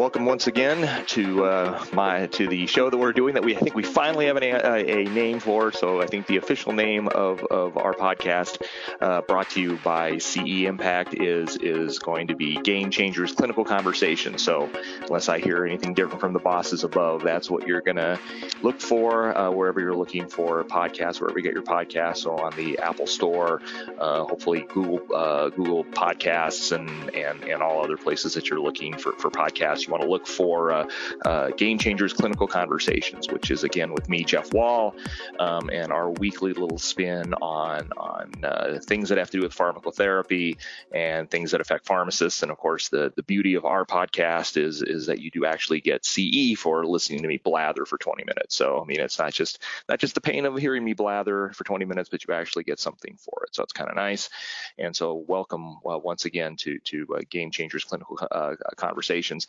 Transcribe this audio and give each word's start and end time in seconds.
Welcome 0.00 0.24
once 0.24 0.46
again 0.46 1.04
to 1.04 1.44
uh, 1.44 1.84
my 1.92 2.24
to 2.28 2.48
the 2.48 2.66
show 2.66 2.88
that 2.88 2.96
we're 2.96 3.12
doing 3.12 3.34
that 3.34 3.44
we 3.44 3.54
I 3.54 3.60
think 3.60 3.74
we 3.74 3.82
finally 3.82 4.24
have 4.24 4.38
an, 4.38 4.44
a, 4.44 5.00
a, 5.00 5.04
name 5.04 5.40
for. 5.40 5.72
So 5.72 6.00
I 6.00 6.06
think 6.06 6.26
the 6.26 6.38
official 6.38 6.72
name 6.72 7.06
of, 7.08 7.44
of 7.44 7.76
our 7.76 7.92
podcast, 7.92 8.62
uh, 9.02 9.20
brought 9.20 9.50
to 9.50 9.60
you 9.60 9.78
by 9.84 10.16
CE 10.16 10.64
Impact, 10.64 11.12
is 11.20 11.56
is 11.56 11.98
going 11.98 12.28
to 12.28 12.34
be 12.34 12.56
Game 12.62 12.90
Changers 12.90 13.32
Clinical 13.32 13.62
Conversation. 13.62 14.38
So 14.38 14.70
unless 15.02 15.28
I 15.28 15.38
hear 15.38 15.66
anything 15.66 15.92
different 15.92 16.20
from 16.20 16.32
the 16.32 16.38
bosses 16.38 16.82
above, 16.82 17.22
that's 17.22 17.50
what 17.50 17.68
you're 17.68 17.82
gonna 17.82 18.18
look 18.62 18.80
for 18.80 19.36
uh, 19.36 19.50
wherever 19.50 19.80
you're 19.80 19.94
looking 19.94 20.30
for 20.30 20.64
podcasts, 20.64 21.20
wherever 21.20 21.38
you 21.38 21.42
get 21.42 21.52
your 21.52 21.62
podcasts. 21.62 22.22
So 22.22 22.38
on 22.38 22.56
the 22.56 22.78
Apple 22.78 23.06
Store, 23.06 23.60
uh, 23.98 24.24
hopefully 24.24 24.64
Google 24.72 25.02
uh, 25.14 25.50
Google 25.50 25.84
Podcasts, 25.84 26.72
and 26.72 27.14
and 27.14 27.44
and 27.44 27.62
all 27.62 27.84
other 27.84 27.98
places 27.98 28.32
that 28.32 28.48
you're 28.48 28.60
looking 28.60 28.96
for 28.96 29.12
for 29.12 29.30
podcasts 29.30 29.89
you 29.90 29.92
want 29.92 30.04
to 30.04 30.08
look 30.08 30.26
for 30.26 30.72
uh, 30.72 30.88
uh, 31.24 31.48
Game 31.50 31.78
Changers 31.78 32.12
Clinical 32.12 32.46
Conversations, 32.46 33.28
which 33.28 33.50
is 33.50 33.64
again 33.64 33.92
with 33.92 34.08
me, 34.08 34.24
Jeff 34.24 34.52
Wall, 34.52 34.94
um, 35.40 35.68
and 35.70 35.92
our 35.92 36.10
weekly 36.10 36.52
little 36.52 36.78
spin 36.78 37.34
on 37.34 37.90
on 37.96 38.44
uh, 38.44 38.78
things 38.84 39.08
that 39.08 39.18
have 39.18 39.30
to 39.30 39.38
do 39.38 39.42
with 39.42 39.54
pharmacotherapy 39.54 40.56
and 40.92 41.28
things 41.28 41.50
that 41.50 41.60
affect 41.60 41.86
pharmacists. 41.86 42.42
And 42.42 42.52
of 42.52 42.58
course, 42.58 42.88
the 42.88 43.12
the 43.16 43.22
beauty 43.24 43.54
of 43.54 43.64
our 43.64 43.84
podcast 43.84 44.56
is 44.56 44.82
is 44.82 45.06
that 45.06 45.20
you 45.20 45.30
do 45.30 45.44
actually 45.44 45.80
get 45.80 46.04
CE 46.04 46.56
for 46.56 46.86
listening 46.86 47.22
to 47.22 47.28
me 47.28 47.38
blather 47.38 47.84
for 47.84 47.98
20 47.98 48.24
minutes. 48.24 48.54
So 48.54 48.80
I 48.80 48.86
mean, 48.86 49.00
it's 49.00 49.18
not 49.18 49.32
just 49.32 49.58
not 49.88 49.98
just 49.98 50.14
the 50.14 50.20
pain 50.20 50.46
of 50.46 50.56
hearing 50.56 50.84
me 50.84 50.92
blather 50.92 51.50
for 51.54 51.64
20 51.64 51.84
minutes, 51.84 52.08
but 52.08 52.24
you 52.26 52.32
actually 52.34 52.64
get 52.64 52.78
something 52.78 53.16
for 53.18 53.44
it. 53.44 53.54
So 53.54 53.64
it's 53.64 53.72
kind 53.72 53.90
of 53.90 53.96
nice. 53.96 54.30
And 54.78 54.94
so 54.94 55.24
welcome 55.26 55.78
uh, 55.84 55.98
once 55.98 56.26
again 56.26 56.54
to 56.56 56.78
to 56.78 57.06
uh, 57.16 57.20
Game 57.28 57.50
Changers 57.50 57.82
Clinical 57.84 58.18
uh, 58.30 58.54
Conversations 58.76 59.48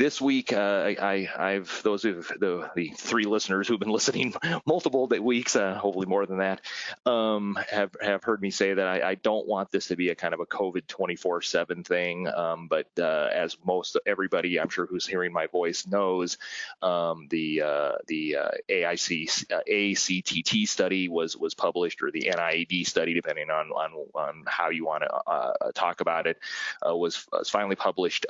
this 0.00 0.18
week, 0.18 0.54
uh, 0.54 0.94
I, 0.98 1.28
have 1.36 1.82
those 1.82 2.06
of 2.06 2.26
the, 2.28 2.70
the 2.74 2.88
three 2.96 3.24
listeners 3.24 3.68
who've 3.68 3.78
been 3.78 3.90
listening 4.00 4.32
multiple 4.64 5.06
weeks, 5.06 5.56
uh, 5.56 5.74
hopefully 5.74 6.06
more 6.06 6.24
than 6.24 6.38
that, 6.38 6.62
um, 7.04 7.58
have 7.70 7.94
have 8.00 8.24
heard 8.24 8.40
me 8.40 8.50
say 8.50 8.72
that 8.72 8.86
I, 8.86 9.10
I, 9.10 9.14
don't 9.16 9.46
want 9.46 9.70
this 9.70 9.88
to 9.88 9.96
be 9.96 10.08
a 10.08 10.14
kind 10.14 10.32
of 10.32 10.40
a 10.40 10.46
COVID 10.46 10.86
24/7 10.86 11.86
thing. 11.86 12.26
Um, 12.28 12.66
but 12.66 12.86
uh, 12.98 13.28
as 13.30 13.58
most 13.62 13.98
everybody, 14.06 14.58
I'm 14.58 14.70
sure, 14.70 14.86
who's 14.86 15.06
hearing 15.06 15.34
my 15.34 15.48
voice 15.48 15.86
knows, 15.86 16.38
um, 16.80 17.26
the 17.28 17.60
uh, 17.60 17.92
the 18.06 18.36
uh, 18.36 18.50
AIC 18.70 19.52
uh, 19.52 19.58
ACTT 19.68 20.66
study 20.66 21.08
was 21.08 21.36
was 21.36 21.52
published, 21.52 22.02
or 22.02 22.10
the 22.10 22.32
NIAID 22.34 22.86
study, 22.86 23.12
depending 23.12 23.50
on 23.50 23.66
on, 23.66 23.92
on 24.14 24.44
how 24.46 24.70
you 24.70 24.86
want 24.86 25.04
to 25.04 25.72
talk 25.74 26.00
about 26.00 26.26
it, 26.26 26.38
was 26.82 27.26
was 27.30 27.50
finally 27.50 27.76
published 27.76 28.24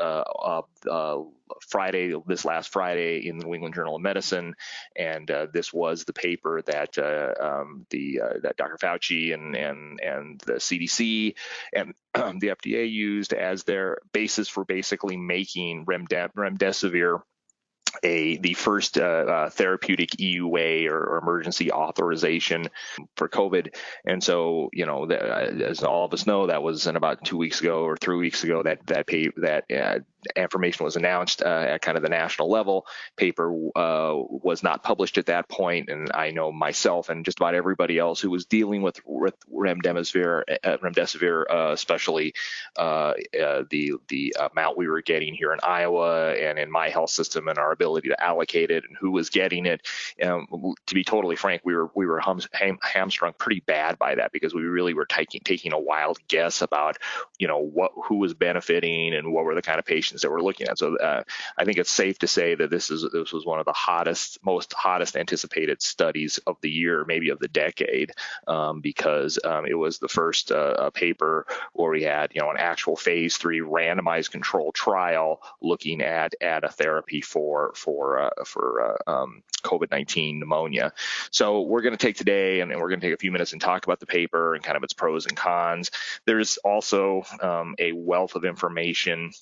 Friday, 1.69 2.15
this 2.27 2.45
last 2.45 2.73
Friday, 2.73 3.29
in 3.29 3.39
the 3.39 3.45
New 3.45 3.55
England 3.55 3.75
Journal 3.75 3.97
of 3.97 4.03
Medicine, 4.03 4.55
and 4.97 5.31
uh, 5.31 5.47
this 5.53 5.73
was 5.73 6.05
the 6.05 6.13
paper 6.13 6.63
that 6.67 6.99
uh, 6.99 7.35
um, 7.41 7.87
the 7.91 8.21
uh, 8.21 8.39
that 8.43 8.57
Dr. 8.57 8.79
Fauci 8.81 9.35
and 9.35 9.55
and 9.55 10.01
and 10.01 10.41
the 10.41 10.55
CDC 10.55 11.35
and 11.75 11.95
um, 12.15 12.39
the 12.41 12.49
FDA 12.49 12.91
used 12.91 13.33
as 13.33 13.65
their 13.65 13.99
basis 14.13 14.49
for 14.49 14.65
basically 14.65 15.17
making 15.17 15.87
remdesivir 15.87 17.23
a 18.03 18.37
the 18.39 18.55
first 18.55 18.99
uh, 18.99 19.03
uh, 19.03 19.51
therapeutic 19.51 20.11
EUA 20.11 20.89
or, 20.89 20.99
or, 20.99 21.19
emergency 21.19 21.73
authorization 21.73 22.69
for 23.17 23.29
COVID. 23.29 23.75
And 24.07 24.23
so, 24.23 24.71
you 24.73 24.87
know, 24.87 25.07
the, 25.07 25.21
as 25.69 25.83
all 25.83 26.05
of 26.05 26.13
us 26.13 26.27
know, 26.27 26.47
that 26.47 26.63
was 26.63 26.87
in 26.87 26.97
about 26.97 27.25
two 27.25 27.37
weeks 27.37 27.61
ago 27.61 27.83
or 27.83 27.97
three 27.97 28.17
weeks 28.17 28.45
ago 28.45 28.63
that 28.63 28.87
that 28.87 29.07
pay, 29.07 29.31
that 29.39 29.65
uh, 29.71 29.99
information 30.37 30.85
was 30.85 30.97
announced 30.97 31.43
uh, 31.43 31.65
at 31.69 31.83
kind 31.83 31.97
of 31.97 32.03
the 32.03 32.09
national 32.09 32.51
level. 32.51 32.87
Paper 33.17 33.53
uh, 33.77 34.15
was 34.15 34.63
not 34.63 34.83
published 34.83 35.19
at 35.19 35.27
that 35.27 35.49
point, 35.49 35.89
and 35.89 36.11
I 36.13 36.31
know 36.31 36.53
myself 36.53 37.09
and 37.09 37.25
just 37.25 37.39
about 37.39 37.55
everybody 37.55 37.99
else 37.99 38.21
who 38.21 38.31
was 38.31 38.47
dealing 38.47 38.83
with 38.83 39.01
with 39.05 39.35
remdesivir, 39.53 40.43
uh, 40.65 40.79
remdesivir, 40.79 41.45
especially 41.73 42.35
the 42.77 43.93
the 44.09 44.37
amount 44.53 44.77
we 44.77 44.89
were 44.89 45.03
getting 45.03 45.35
here 45.35 45.53
in 45.53 45.59
Iowa 45.63 46.35
and 46.35 46.59
in 46.59 46.71
my 46.71 46.89
health 46.89 47.11
system 47.11 47.49
and 47.49 47.59
our 47.59 47.73
ability 47.73 48.09
to 48.09 48.23
allocate 48.23 48.71
it 48.71 48.85
and 48.85 48.97
who 48.99 49.11
was 49.11 49.31
getting 49.31 49.67
it. 49.67 49.87
Um, 50.23 50.47
to 50.87 50.95
be 50.95 51.05
totally 51.05 51.37
frank, 51.37 51.63
we 51.65 51.75
were 51.75 51.91
we 51.95 52.07
were 52.07 52.21
hum, 52.21 52.41
ham, 52.53 52.79
hamstrung 52.83 53.35
pretty 53.39 53.61
bad 53.61 53.99
by 53.99 54.15
that 54.15 54.33
because 54.33 54.55
we 54.55 54.63
really 54.63 54.95
were 54.95 55.07
taking 55.07 55.41
taking 55.45 55.73
a 55.73 55.79
wild 55.79 56.19
guess 56.29 56.63
about 56.63 56.99
you 57.39 57.49
know 57.49 57.59
what 57.59 57.93
who 58.07 58.17
was 58.17 58.35
benefiting 58.35 59.15
and 59.15 59.33
what 59.33 59.45
were 59.45 59.55
the 59.55 59.63
kind 59.63 59.79
of 59.79 59.85
patients 59.85 60.10
that 60.11 60.31
we're 60.31 60.41
looking 60.41 60.69
at. 60.69 60.79
So 60.79 60.97
uh, 60.97 61.23
I 61.57 61.65
think 61.65 61.79
it's 61.79 61.91
safe 61.91 62.19
to 62.21 62.27
say 62.27 62.55
that 62.55 62.71
this 62.71 62.91
is 62.91 63.07
this 63.13 63.33
was 63.33 63.47
one 63.47 63.59
of 63.59 63.67
the 63.67 63.73
hottest, 63.73 64.39
most 64.45 64.73
hottest 64.73 65.17
anticipated 65.17 65.83
studies 65.83 66.39
of 66.47 66.57
the 66.61 66.71
year, 66.71 67.05
maybe 67.07 67.31
of 67.31 67.39
the 67.39 67.49
decade, 67.49 68.13
um, 68.47 68.81
because 68.81 69.39
um, 69.45 69.67
it 69.67 69.75
was 69.75 69.99
the 69.99 70.09
first 70.09 70.53
uh, 70.53 70.91
paper 70.91 71.47
where 71.73 71.91
we 71.91 72.03
had 72.03 72.33
you 72.35 72.41
know 72.41 72.51
an 72.51 72.57
actual 72.59 72.97
phase 72.97 73.37
three 73.37 73.61
randomized 73.61 74.31
control 74.31 74.73
trial 74.73 75.41
looking 75.63 76.03
at 76.03 76.35
at 76.41 76.65
a 76.65 76.69
therapy 76.69 77.21
for 77.21 77.73
for 77.75 78.21
uh, 78.21 78.45
for 78.45 78.99
uh, 79.07 79.11
um, 79.11 79.43
COVID-19 79.63 80.39
pneumonia. 80.39 80.93
So 81.31 81.63
we're 81.63 81.83
going 81.83 81.97
to 81.97 81.99
take 81.99 82.17
today, 82.17 82.61
and, 82.61 82.73
and 82.73 82.81
we're 82.81 82.89
going 82.89 83.01
to 83.01 83.07
take 83.07 83.15
a 83.15 83.19
few 83.19 83.33
minutes 83.33 83.53
and 83.53 83.61
talk 83.61 83.85
about 83.85 84.01
the 84.01 84.07
paper 84.07 84.55
and 84.55 84.65
kind 84.65 84.77
of 84.77 84.83
its 84.83 84.93
pros 84.93 85.27
and 85.27 85.37
cons. 85.37 85.91
There's 86.27 86.57
also 86.59 87.23
um, 87.41 87.75
a 87.79 87.93
wealth 87.93 88.35
of 88.35 88.45
information 88.45 89.33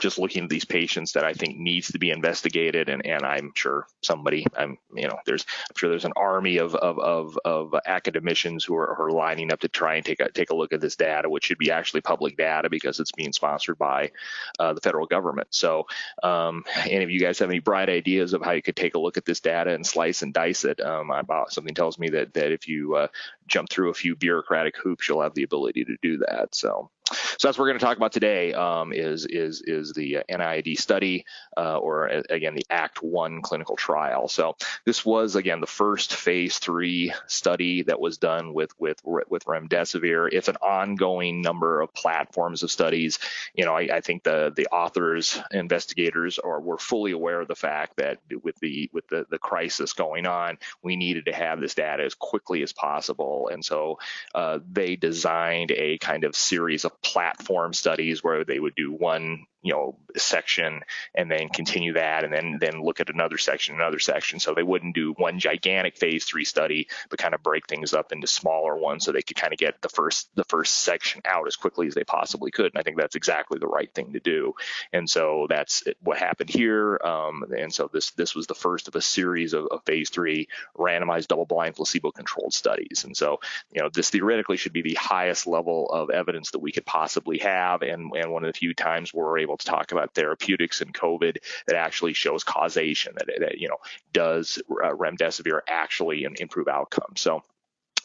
just 0.00 0.18
looking 0.18 0.44
at 0.44 0.50
these 0.50 0.64
patients 0.64 1.12
that 1.12 1.24
I 1.24 1.32
think 1.32 1.58
needs 1.58 1.88
to 1.92 1.98
be 1.98 2.10
investigated, 2.10 2.88
and, 2.88 3.04
and 3.06 3.24
I'm 3.24 3.52
sure 3.54 3.86
somebody, 4.02 4.46
I'm 4.56 4.78
you 4.94 5.08
know, 5.08 5.18
there's 5.26 5.44
I'm 5.70 5.76
sure 5.76 5.90
there's 5.90 6.04
an 6.04 6.12
army 6.16 6.58
of 6.58 6.74
of 6.74 6.98
of, 6.98 7.38
of 7.44 7.74
academicians 7.86 8.64
who 8.64 8.74
are, 8.76 9.00
are 9.00 9.10
lining 9.10 9.52
up 9.52 9.60
to 9.60 9.68
try 9.68 9.96
and 9.96 10.04
take 10.04 10.20
a 10.20 10.30
take 10.30 10.50
a 10.50 10.54
look 10.54 10.72
at 10.72 10.80
this 10.80 10.96
data, 10.96 11.28
which 11.28 11.44
should 11.44 11.58
be 11.58 11.70
actually 11.70 12.00
public 12.00 12.36
data 12.36 12.68
because 12.68 13.00
it's 13.00 13.12
being 13.12 13.32
sponsored 13.32 13.78
by 13.78 14.10
uh, 14.58 14.72
the 14.72 14.80
federal 14.80 15.06
government. 15.06 15.48
So, 15.50 15.86
um, 16.22 16.64
any 16.84 17.04
of 17.04 17.10
you 17.10 17.20
guys 17.20 17.38
have 17.38 17.50
any 17.50 17.60
bright 17.60 17.88
ideas 17.88 18.32
of 18.32 18.42
how 18.42 18.52
you 18.52 18.62
could 18.62 18.76
take 18.76 18.94
a 18.94 19.00
look 19.00 19.16
at 19.16 19.24
this 19.24 19.40
data 19.40 19.74
and 19.74 19.86
slice 19.86 20.22
and 20.22 20.32
dice 20.32 20.64
it? 20.64 20.80
Um, 20.80 21.10
about 21.10 21.52
something 21.52 21.74
tells 21.74 21.98
me 21.98 22.10
that 22.10 22.34
that 22.34 22.52
if 22.52 22.68
you 22.68 22.96
uh, 22.96 23.08
jump 23.46 23.68
through 23.68 23.90
a 23.90 23.94
few 23.94 24.16
bureaucratic 24.16 24.76
hoops, 24.76 25.08
you'll 25.08 25.22
have 25.22 25.34
the 25.34 25.44
ability 25.44 25.84
to 25.84 25.96
do 26.02 26.18
that. 26.18 26.54
So. 26.54 26.90
So 27.12 27.48
that's 27.48 27.58
what 27.58 27.64
we're 27.64 27.70
going 27.70 27.78
to 27.78 27.84
talk 27.84 27.96
about 27.98 28.12
today 28.12 28.54
um, 28.54 28.92
is 28.92 29.26
is 29.26 29.62
is 29.62 29.92
the 29.92 30.18
NIAID 30.30 30.78
study 30.78 31.26
uh, 31.56 31.76
or 31.76 32.06
again 32.06 32.54
the 32.54 32.64
ACT 32.70 33.02
One 33.02 33.42
clinical 33.42 33.76
trial. 33.76 34.28
So 34.28 34.56
this 34.86 35.04
was 35.04 35.36
again 35.36 35.60
the 35.60 35.66
first 35.66 36.14
phase 36.14 36.58
three 36.58 37.12
study 37.26 37.82
that 37.82 38.00
was 38.00 38.16
done 38.18 38.54
with 38.54 38.72
with 38.78 39.00
with 39.04 39.44
remdesivir. 39.44 40.30
It's 40.32 40.48
an 40.48 40.56
ongoing 40.56 41.42
number 41.42 41.82
of 41.82 41.92
platforms 41.92 42.62
of 42.62 42.70
studies. 42.70 43.18
You 43.54 43.66
know, 43.66 43.74
I, 43.74 43.88
I 43.92 44.00
think 44.00 44.22
the 44.22 44.52
the 44.54 44.66
authors, 44.68 45.38
investigators, 45.50 46.38
are 46.38 46.60
were 46.60 46.78
fully 46.78 47.12
aware 47.12 47.40
of 47.40 47.48
the 47.48 47.54
fact 47.54 47.96
that 47.96 48.20
with 48.42 48.58
the 48.60 48.88
with 48.92 49.06
the 49.08 49.26
the 49.28 49.38
crisis 49.38 49.92
going 49.92 50.26
on, 50.26 50.58
we 50.82 50.96
needed 50.96 51.26
to 51.26 51.34
have 51.34 51.60
this 51.60 51.74
data 51.74 52.02
as 52.04 52.14
quickly 52.14 52.62
as 52.62 52.72
possible, 52.72 53.50
and 53.52 53.62
so 53.62 53.98
uh, 54.34 54.58
they 54.72 54.96
designed 54.96 55.70
a 55.72 55.98
kind 55.98 56.24
of 56.24 56.34
series 56.34 56.86
of 56.86 56.93
platform 57.02 57.72
studies 57.72 58.22
where 58.22 58.44
they 58.44 58.58
would 58.60 58.74
do 58.74 58.92
one 58.92 59.46
you 59.64 59.72
know 59.72 59.96
section 60.16 60.82
and 61.14 61.30
then 61.30 61.48
continue 61.48 61.94
that 61.94 62.22
and 62.22 62.32
then 62.32 62.58
then 62.60 62.82
look 62.82 63.00
at 63.00 63.08
another 63.08 63.38
section 63.38 63.74
another 63.74 63.98
section. 63.98 64.38
So 64.38 64.54
they 64.54 64.62
wouldn't 64.62 64.94
do 64.94 65.14
one 65.16 65.38
gigantic 65.38 65.96
phase 65.96 66.24
three 66.24 66.44
study 66.44 66.86
but 67.08 67.18
kind 67.18 67.34
of 67.34 67.42
break 67.42 67.66
things 67.66 67.94
up 67.94 68.12
into 68.12 68.26
smaller 68.26 68.76
ones 68.76 69.04
so 69.04 69.10
they 69.10 69.22
could 69.22 69.38
kind 69.38 69.52
of 69.52 69.58
get 69.58 69.80
the 69.80 69.88
first 69.88 70.28
the 70.36 70.44
first 70.44 70.74
section 70.74 71.22
out 71.24 71.46
as 71.46 71.56
quickly 71.56 71.86
as 71.86 71.94
they 71.94 72.04
possibly 72.04 72.50
could. 72.50 72.66
And 72.66 72.78
i 72.78 72.82
think 72.82 72.98
that's 72.98 73.16
exactly 73.16 73.58
the 73.58 73.66
right 73.66 73.92
thing 73.92 74.12
to 74.12 74.20
do. 74.20 74.52
And 74.92 75.08
so 75.08 75.46
that's 75.48 75.82
what 76.02 76.18
happened 76.18 76.50
here. 76.50 77.00
Um, 77.02 77.44
and 77.56 77.72
so 77.72 77.88
this 77.90 78.10
this 78.12 78.34
was 78.34 78.46
the 78.46 78.54
first 78.54 78.86
of 78.86 78.96
a 78.96 79.00
series 79.00 79.54
of, 79.54 79.66
of 79.70 79.82
phase 79.84 80.10
three 80.10 80.48
randomized 80.76 81.28
double 81.28 81.46
blind 81.46 81.74
placebo 81.74 82.10
controlled 82.10 82.52
studies. 82.52 83.04
And 83.04 83.16
so 83.16 83.40
you 83.72 83.80
know 83.80 83.88
this 83.88 84.10
theoretically 84.10 84.58
should 84.58 84.74
be 84.74 84.82
the 84.82 84.94
highest 84.94 85.46
level 85.46 85.86
of 85.90 86.10
evidence 86.10 86.50
that 86.50 86.58
we 86.58 86.70
could 86.70 86.84
possibly 86.84 87.38
have. 87.38 87.80
And 87.80 88.12
and 88.14 88.30
one 88.30 88.44
of 88.44 88.52
the 88.52 88.58
few 88.58 88.74
times 88.74 89.14
we're 89.14 89.38
able 89.38 89.53
able 89.54 89.58
to 89.58 89.66
talk 89.66 89.92
about 89.92 90.14
therapeutics 90.14 90.80
and 90.80 90.92
COVID 90.92 91.36
that 91.66 91.76
actually 91.76 92.12
shows 92.12 92.44
causation, 92.44 93.14
that, 93.16 93.28
that 93.40 93.58
you 93.58 93.68
know, 93.68 93.78
does 94.12 94.60
uh, 94.70 94.90
remdesivir 94.90 95.60
actually 95.68 96.26
improve 96.40 96.68
outcomes? 96.68 97.20
So 97.20 97.42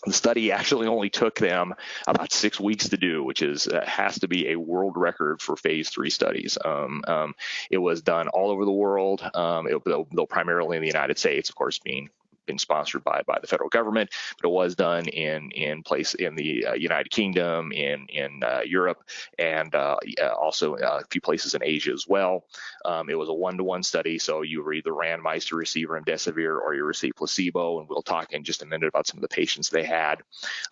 the 0.05 0.13
study 0.13 0.51
actually 0.51 0.87
only 0.87 1.09
took 1.09 1.35
them 1.35 1.73
about 2.07 2.31
six 2.31 2.59
weeks 2.59 2.89
to 2.89 2.97
do, 2.97 3.23
which 3.23 3.41
is 3.41 3.67
uh, 3.67 3.83
has 3.85 4.19
to 4.19 4.27
be 4.27 4.49
a 4.49 4.55
world 4.55 4.93
record 4.95 5.41
for 5.41 5.57
phase 5.57 5.89
three 5.89 6.09
studies. 6.09 6.57
Um, 6.63 7.03
um, 7.07 7.35
it 7.69 7.79
was 7.79 8.01
done 8.01 8.29
all 8.29 8.49
over 8.49 8.63
the 8.63 8.71
world, 8.71 9.21
um, 9.33 9.67
it, 9.67 9.83
though, 9.83 10.07
though 10.11 10.25
primarily 10.25 10.77
in 10.77 10.81
the 10.81 10.87
United 10.87 11.17
States, 11.17 11.49
of 11.49 11.55
course, 11.55 11.79
being 11.79 12.09
been 12.49 12.57
sponsored 12.57 13.03
by 13.03 13.21
by 13.27 13.37
the 13.39 13.47
federal 13.47 13.69
government, 13.69 14.09
but 14.41 14.49
it 14.49 14.51
was 14.51 14.75
done 14.75 15.07
in 15.07 15.51
in 15.51 15.83
place 15.83 16.15
in 16.15 16.35
the 16.35 16.65
uh, 16.65 16.73
United 16.73 17.11
Kingdom, 17.11 17.71
in 17.71 18.07
in 18.09 18.41
uh, 18.43 18.61
Europe, 18.65 19.03
and 19.37 19.75
uh, 19.75 19.97
also 20.35 20.75
uh, 20.75 21.01
a 21.03 21.07
few 21.11 21.21
places 21.21 21.53
in 21.53 21.63
Asia 21.63 21.91
as 21.91 22.05
well. 22.07 22.45
Um, 22.85 23.09
it 23.09 23.17
was 23.17 23.29
a 23.29 23.33
one-to-one 23.33 23.83
study, 23.83 24.17
so 24.17 24.41
you 24.41 24.63
were 24.63 24.73
either 24.73 24.91
randomized 24.91 25.49
to 25.49 25.55
receive 25.55 25.89
remdesivir 25.89 26.59
or 26.59 26.73
you 26.73 26.83
receive 26.83 27.13
placebo, 27.15 27.79
and 27.79 27.87
we'll 27.87 28.01
talk 28.01 28.33
in 28.33 28.43
just 28.43 28.63
a 28.63 28.65
minute 28.65 28.87
about 28.87 29.05
some 29.05 29.17
of 29.17 29.21
the 29.21 29.27
patients 29.27 29.69
they 29.69 29.83
had. 29.83 30.23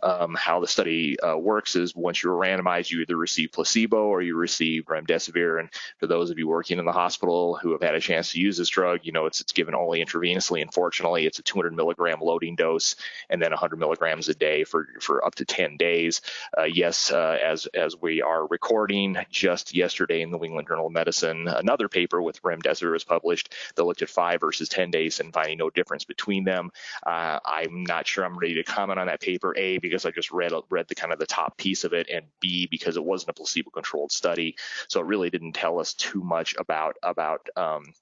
Um, 0.01 0.35
how 0.35 0.59
the 0.59 0.67
study 0.67 1.19
uh, 1.19 1.37
works 1.37 1.75
is 1.75 1.95
once 1.95 2.23
you're 2.23 2.33
randomized, 2.33 2.89
you 2.89 3.01
either 3.01 3.17
receive 3.17 3.51
placebo 3.51 4.05
or 4.05 4.21
you 4.21 4.35
receive 4.35 4.85
remdesivir. 4.85 5.59
And 5.59 5.69
for 5.99 6.07
those 6.07 6.31
of 6.31 6.39
you 6.39 6.47
working 6.47 6.79
in 6.79 6.85
the 6.85 6.91
hospital 6.91 7.59
who 7.61 7.71
have 7.73 7.81
had 7.81 7.95
a 7.95 7.99
chance 7.99 8.31
to 8.31 8.39
use 8.39 8.57
this 8.57 8.69
drug, 8.69 9.01
you 9.03 9.11
know 9.11 9.27
it's 9.27 9.41
it's 9.41 9.53
given 9.53 9.75
only 9.75 10.03
intravenously. 10.03 10.61
Unfortunately, 10.61 11.25
it's 11.25 11.39
a 11.39 11.43
200 11.43 11.66
200 11.67 11.75
milligram 11.75 12.19
loading 12.21 12.55
dose 12.55 12.95
and 13.29 13.41
then 13.41 13.51
100 13.51 13.77
milligrams 13.77 14.29
a 14.29 14.33
day 14.33 14.63
for, 14.63 14.87
for 15.01 15.25
up 15.25 15.35
to 15.35 15.45
10 15.45 15.77
days. 15.77 16.21
Uh, 16.57 16.63
yes, 16.63 17.11
uh, 17.11 17.37
as, 17.43 17.67
as 17.73 17.95
we 17.99 18.21
are 18.21 18.47
recording, 18.47 19.17
just 19.29 19.75
yesterday 19.75 20.21
in 20.21 20.31
the 20.31 20.37
New 20.37 20.45
England 20.45 20.67
Journal 20.67 20.87
of 20.87 20.93
Medicine, 20.93 21.47
another 21.47 21.89
paper 21.89 22.21
with 22.21 22.41
remdesivir 22.41 22.91
was 22.91 23.03
published 23.03 23.53
that 23.75 23.83
looked 23.83 24.01
at 24.01 24.09
five 24.09 24.39
versus 24.39 24.69
10 24.69 24.91
days 24.91 25.19
and 25.19 25.33
finding 25.33 25.57
no 25.57 25.69
difference 25.69 26.05
between 26.05 26.43
them. 26.43 26.71
Uh, 27.05 27.39
I'm 27.45 27.83
not 27.83 28.07
sure 28.07 28.23
I'm 28.23 28.37
ready 28.37 28.55
to 28.55 28.63
comment 28.63 28.99
on 28.99 29.07
that 29.07 29.21
paper, 29.21 29.53
A, 29.57 29.77
because 29.79 30.05
I 30.05 30.11
just 30.11 30.31
read, 30.31 30.53
read 30.69 30.87
the 30.87 30.95
kind 30.95 31.11
of 31.11 31.19
the 31.19 31.25
top 31.25 31.57
piece 31.57 31.83
of 31.83 31.93
it, 31.93 32.07
and 32.09 32.25
B, 32.39 32.67
because 32.69 32.97
it 32.97 33.03
wasn't 33.03 33.31
a 33.31 33.33
placebo 33.33 33.71
controlled 33.71 34.11
study. 34.11 34.55
So 34.87 35.01
it 35.01 35.05
really 35.05 35.29
didn't 35.29 35.53
tell 35.53 35.79
us 35.79 35.93
too 35.93 36.23
much 36.23 36.55
about, 36.57 36.95
about, 37.03 37.47
um, 37.55 37.93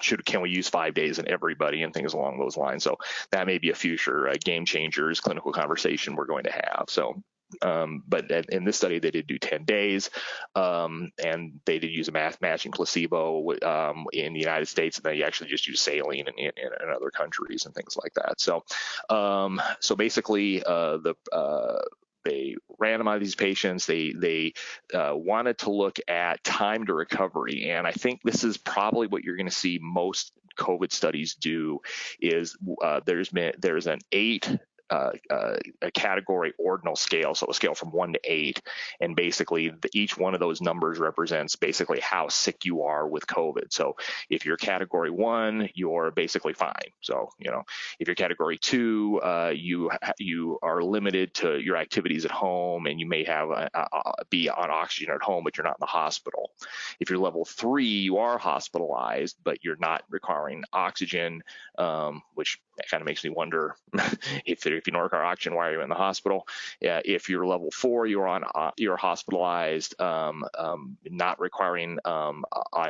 should 0.00 0.24
can 0.24 0.40
we 0.40 0.50
use 0.50 0.68
five 0.68 0.94
days 0.94 1.18
in 1.18 1.28
everybody 1.28 1.82
and 1.82 1.92
things 1.92 2.14
along 2.14 2.38
those 2.38 2.56
lines. 2.56 2.84
So 2.84 2.96
that 3.30 3.46
may 3.46 3.58
be 3.58 3.70
a 3.70 3.74
future 3.74 4.28
uh, 4.28 4.34
game 4.42 4.64
changers 4.64 5.20
clinical 5.20 5.52
conversation 5.52 6.16
we're 6.16 6.26
going 6.26 6.44
to 6.44 6.52
have. 6.52 6.84
So. 6.88 7.22
Um, 7.62 8.04
but 8.06 8.30
in 8.30 8.62
this 8.62 8.76
study, 8.76 9.00
they 9.00 9.10
did 9.10 9.26
do 9.26 9.36
10 9.36 9.64
days, 9.64 10.10
um, 10.54 11.10
and 11.18 11.58
they 11.64 11.80
did 11.80 11.90
use 11.90 12.06
a 12.06 12.12
math 12.12 12.40
matching 12.40 12.70
placebo 12.70 13.52
um, 13.62 14.06
in 14.12 14.34
the 14.34 14.38
United 14.38 14.66
States, 14.66 14.98
and 14.98 15.04
they 15.04 15.24
actually 15.24 15.50
just 15.50 15.66
use 15.66 15.80
saline 15.80 16.28
in, 16.28 16.38
in, 16.38 16.52
in 16.56 16.94
other 16.94 17.10
countries 17.10 17.66
and 17.66 17.74
things 17.74 17.96
like 18.00 18.14
that. 18.14 18.40
So, 18.40 18.62
um, 19.08 19.60
so 19.80 19.96
basically, 19.96 20.62
uh, 20.62 20.98
the 20.98 21.16
uh, 21.32 21.80
they 22.24 22.56
randomized 22.80 23.20
these 23.20 23.34
patients. 23.34 23.86
They 23.86 24.12
they 24.12 24.54
uh, 24.94 25.12
wanted 25.14 25.58
to 25.58 25.70
look 25.70 25.98
at 26.08 26.42
time 26.44 26.86
to 26.86 26.94
recovery, 26.94 27.70
and 27.70 27.86
I 27.86 27.92
think 27.92 28.20
this 28.22 28.44
is 28.44 28.56
probably 28.56 29.06
what 29.06 29.24
you're 29.24 29.36
going 29.36 29.48
to 29.48 29.54
see 29.54 29.78
most 29.80 30.32
COVID 30.58 30.92
studies 30.92 31.34
do. 31.34 31.80
Is 32.20 32.56
uh, 32.82 33.00
there's 33.04 33.30
been 33.30 33.52
there's 33.58 33.86
an 33.86 34.00
eight 34.12 34.50
uh, 34.90 35.12
uh, 35.30 35.56
a 35.82 35.90
category 35.90 36.52
ordinal 36.58 36.96
scale, 36.96 37.34
so 37.34 37.46
a 37.48 37.54
scale 37.54 37.74
from 37.74 37.92
one 37.92 38.12
to 38.12 38.20
eight, 38.24 38.60
and 39.00 39.14
basically 39.14 39.68
the, 39.68 39.88
each 39.92 40.18
one 40.18 40.34
of 40.34 40.40
those 40.40 40.60
numbers 40.60 40.98
represents 40.98 41.56
basically 41.56 42.00
how 42.00 42.28
sick 42.28 42.64
you 42.64 42.82
are 42.82 43.06
with 43.06 43.26
COVID. 43.26 43.72
So 43.72 43.96
if 44.28 44.44
you're 44.44 44.56
category 44.56 45.10
one, 45.10 45.68
you're 45.74 46.10
basically 46.10 46.54
fine. 46.54 46.90
So 47.00 47.30
you 47.38 47.50
know 47.50 47.62
if 47.98 48.08
you're 48.08 48.14
category 48.14 48.58
two, 48.58 49.20
uh, 49.22 49.52
you 49.54 49.90
you 50.18 50.58
are 50.62 50.82
limited 50.82 51.34
to 51.34 51.60
your 51.60 51.76
activities 51.76 52.24
at 52.24 52.30
home, 52.30 52.86
and 52.86 52.98
you 52.98 53.06
may 53.06 53.24
have 53.24 53.50
a, 53.50 53.70
a, 53.74 53.86
a, 53.92 54.24
be 54.28 54.48
on 54.48 54.70
oxygen 54.70 55.14
at 55.14 55.22
home, 55.22 55.44
but 55.44 55.56
you're 55.56 55.64
not 55.64 55.76
in 55.76 55.80
the 55.80 55.86
hospital. 55.86 56.50
If 56.98 57.10
you're 57.10 57.18
level 57.18 57.44
three, 57.44 57.84
you 57.84 58.18
are 58.18 58.38
hospitalized, 58.38 59.36
but 59.44 59.64
you're 59.64 59.76
not 59.76 60.02
requiring 60.10 60.64
oxygen, 60.72 61.42
um, 61.78 62.22
which 62.34 62.58
kind 62.90 63.00
of 63.00 63.06
makes 63.06 63.24
me 63.24 63.30
wonder 63.30 63.76
if 64.46 64.60
if 64.80 64.86
you 64.86 64.92
don't 64.92 65.02
oxygen, 65.24 65.54
why 65.54 65.68
are 65.68 65.72
you 65.72 65.82
in 65.82 65.88
the 65.88 65.94
hospital? 65.94 66.48
Uh, 66.82 67.00
if 67.04 67.28
you're 67.28 67.46
level 67.46 67.70
four, 67.70 68.06
you're 68.06 68.26
on 68.26 68.44
uh, 68.54 68.70
you're 68.76 68.96
hospitalized, 68.96 70.00
um, 70.00 70.44
um, 70.58 70.96
not 71.04 71.38
requiring 71.38 71.98
um, 72.04 72.44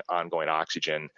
ongoing 0.08 0.48
oxygen. 0.48 1.10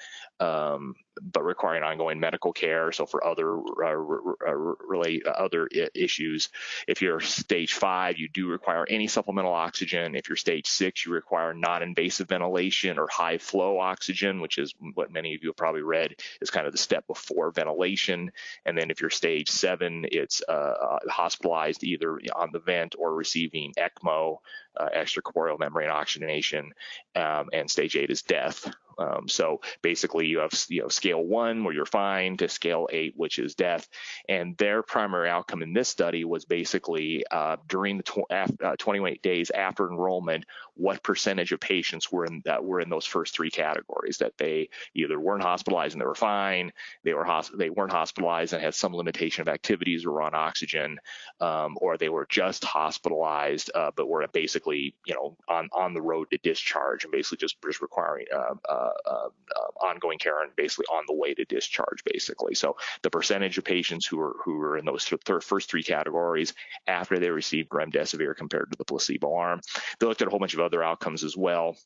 But 1.20 1.44
requiring 1.44 1.82
ongoing 1.82 2.20
medical 2.20 2.52
care. 2.52 2.90
So 2.92 3.06
for 3.06 3.26
other 3.26 3.58
uh, 3.58 3.94
relate 3.94 5.26
uh, 5.26 5.30
other 5.30 5.68
issues, 5.94 6.48
if 6.88 7.02
you're 7.02 7.20
stage 7.20 7.74
five, 7.74 8.18
you 8.18 8.28
do 8.28 8.48
require 8.48 8.86
any 8.88 9.08
supplemental 9.08 9.52
oxygen. 9.52 10.14
If 10.14 10.28
you're 10.28 10.36
stage 10.36 10.66
six, 10.66 11.04
you 11.04 11.12
require 11.12 11.52
non-invasive 11.52 12.28
ventilation 12.28 12.98
or 12.98 13.08
high 13.10 13.38
flow 13.38 13.78
oxygen, 13.78 14.40
which 14.40 14.58
is 14.58 14.74
what 14.94 15.12
many 15.12 15.34
of 15.34 15.42
you 15.42 15.50
have 15.50 15.56
probably 15.56 15.82
read 15.82 16.16
is 16.40 16.50
kind 16.50 16.66
of 16.66 16.72
the 16.72 16.78
step 16.78 17.06
before 17.06 17.50
ventilation. 17.50 18.32
And 18.64 18.76
then 18.76 18.90
if 18.90 19.00
you're 19.00 19.10
stage 19.10 19.50
seven, 19.50 20.06
it's 20.10 20.42
uh, 20.48 20.52
uh 20.52 20.98
hospitalized 21.08 21.84
either 21.84 22.18
on 22.34 22.50
the 22.52 22.60
vent 22.60 22.94
or 22.98 23.14
receiving 23.14 23.72
ECMO, 23.78 24.38
uh, 24.76 24.88
extracorporeal 24.96 25.58
membrane 25.58 25.90
oxygenation, 25.90 26.72
um, 27.14 27.48
and 27.52 27.70
stage 27.70 27.96
eight 27.96 28.10
is 28.10 28.22
death. 28.22 28.72
Um, 28.98 29.28
so 29.28 29.60
basically, 29.82 30.26
you 30.26 30.38
have 30.38 30.52
you 30.68 30.82
know 30.82 30.88
scale 30.88 31.22
one 31.22 31.64
where 31.64 31.74
you're 31.74 31.86
fine 31.86 32.36
to 32.38 32.48
scale 32.48 32.88
eight, 32.92 33.14
which 33.16 33.38
is 33.38 33.54
death. 33.54 33.88
And 34.28 34.56
their 34.56 34.82
primary 34.82 35.28
outcome 35.28 35.62
in 35.62 35.72
this 35.72 35.88
study 35.88 36.24
was 36.24 36.44
basically 36.44 37.24
uh, 37.30 37.56
during 37.68 37.98
the 37.98 38.02
tw- 38.02 38.30
uh, 38.30 38.76
28 38.78 39.22
days 39.22 39.50
after 39.50 39.88
enrollment, 39.88 40.44
what 40.74 41.02
percentage 41.02 41.52
of 41.52 41.60
patients 41.60 42.10
were 42.10 42.24
in 42.24 42.42
that 42.44 42.64
were 42.64 42.80
in 42.80 42.90
those 42.90 43.06
first 43.06 43.34
three 43.34 43.50
categories 43.50 44.18
that 44.18 44.36
they 44.38 44.68
either 44.94 45.18
weren't 45.18 45.42
hospitalized 45.42 45.94
and 45.94 46.00
they 46.00 46.06
were 46.06 46.14
fine, 46.14 46.72
they 47.04 47.14
were 47.14 47.24
hosp- 47.24 47.56
they 47.56 47.70
weren't 47.70 47.92
hospitalized 47.92 48.52
and 48.52 48.62
had 48.62 48.74
some 48.74 48.94
limitation 48.94 49.42
of 49.42 49.48
activities 49.48 50.04
or 50.04 50.22
on 50.22 50.34
oxygen, 50.34 50.98
um, 51.40 51.76
or 51.80 51.96
they 51.96 52.08
were 52.08 52.26
just 52.28 52.64
hospitalized 52.64 53.70
uh, 53.74 53.90
but 53.94 54.08
were 54.08 54.26
basically 54.32 54.94
you 55.06 55.14
know 55.14 55.36
on 55.48 55.68
on 55.72 55.94
the 55.94 56.02
road 56.02 56.28
to 56.30 56.38
discharge 56.38 57.04
and 57.04 57.12
basically 57.12 57.38
just 57.38 57.56
just 57.62 57.82
requiring 57.82 58.26
uh, 58.34 58.54
uh, 58.68 58.91
Uh, 59.06 59.28
uh, 59.56 59.84
ongoing 59.84 60.18
care 60.18 60.42
and 60.42 60.54
basically 60.56 60.86
on 60.86 61.04
the 61.06 61.14
way 61.14 61.34
to 61.34 61.44
discharge 61.44 62.02
basically. 62.04 62.54
So 62.54 62.76
the 63.02 63.10
percentage 63.10 63.58
of 63.58 63.64
patients 63.64 64.06
who 64.06 64.20
are 64.20 64.36
who 64.44 64.60
are 64.60 64.78
in 64.78 64.84
those 64.84 65.04
th- 65.04 65.42
first 65.42 65.68
three 65.70 65.82
categories 65.82 66.54
after 66.86 67.18
they 67.18 67.30
received 67.30 67.70
remdesivir 67.70 68.36
compared 68.36 68.70
to 68.70 68.78
the 68.78 68.84
placebo 68.84 69.34
arm, 69.34 69.60
they 69.98 70.06
looked 70.06 70.22
at 70.22 70.28
a 70.28 70.30
whole 70.30 70.38
bunch 70.38 70.54
of 70.54 70.60
other 70.60 70.82
outcomes 70.82 71.24
as 71.24 71.36
well 71.36 71.76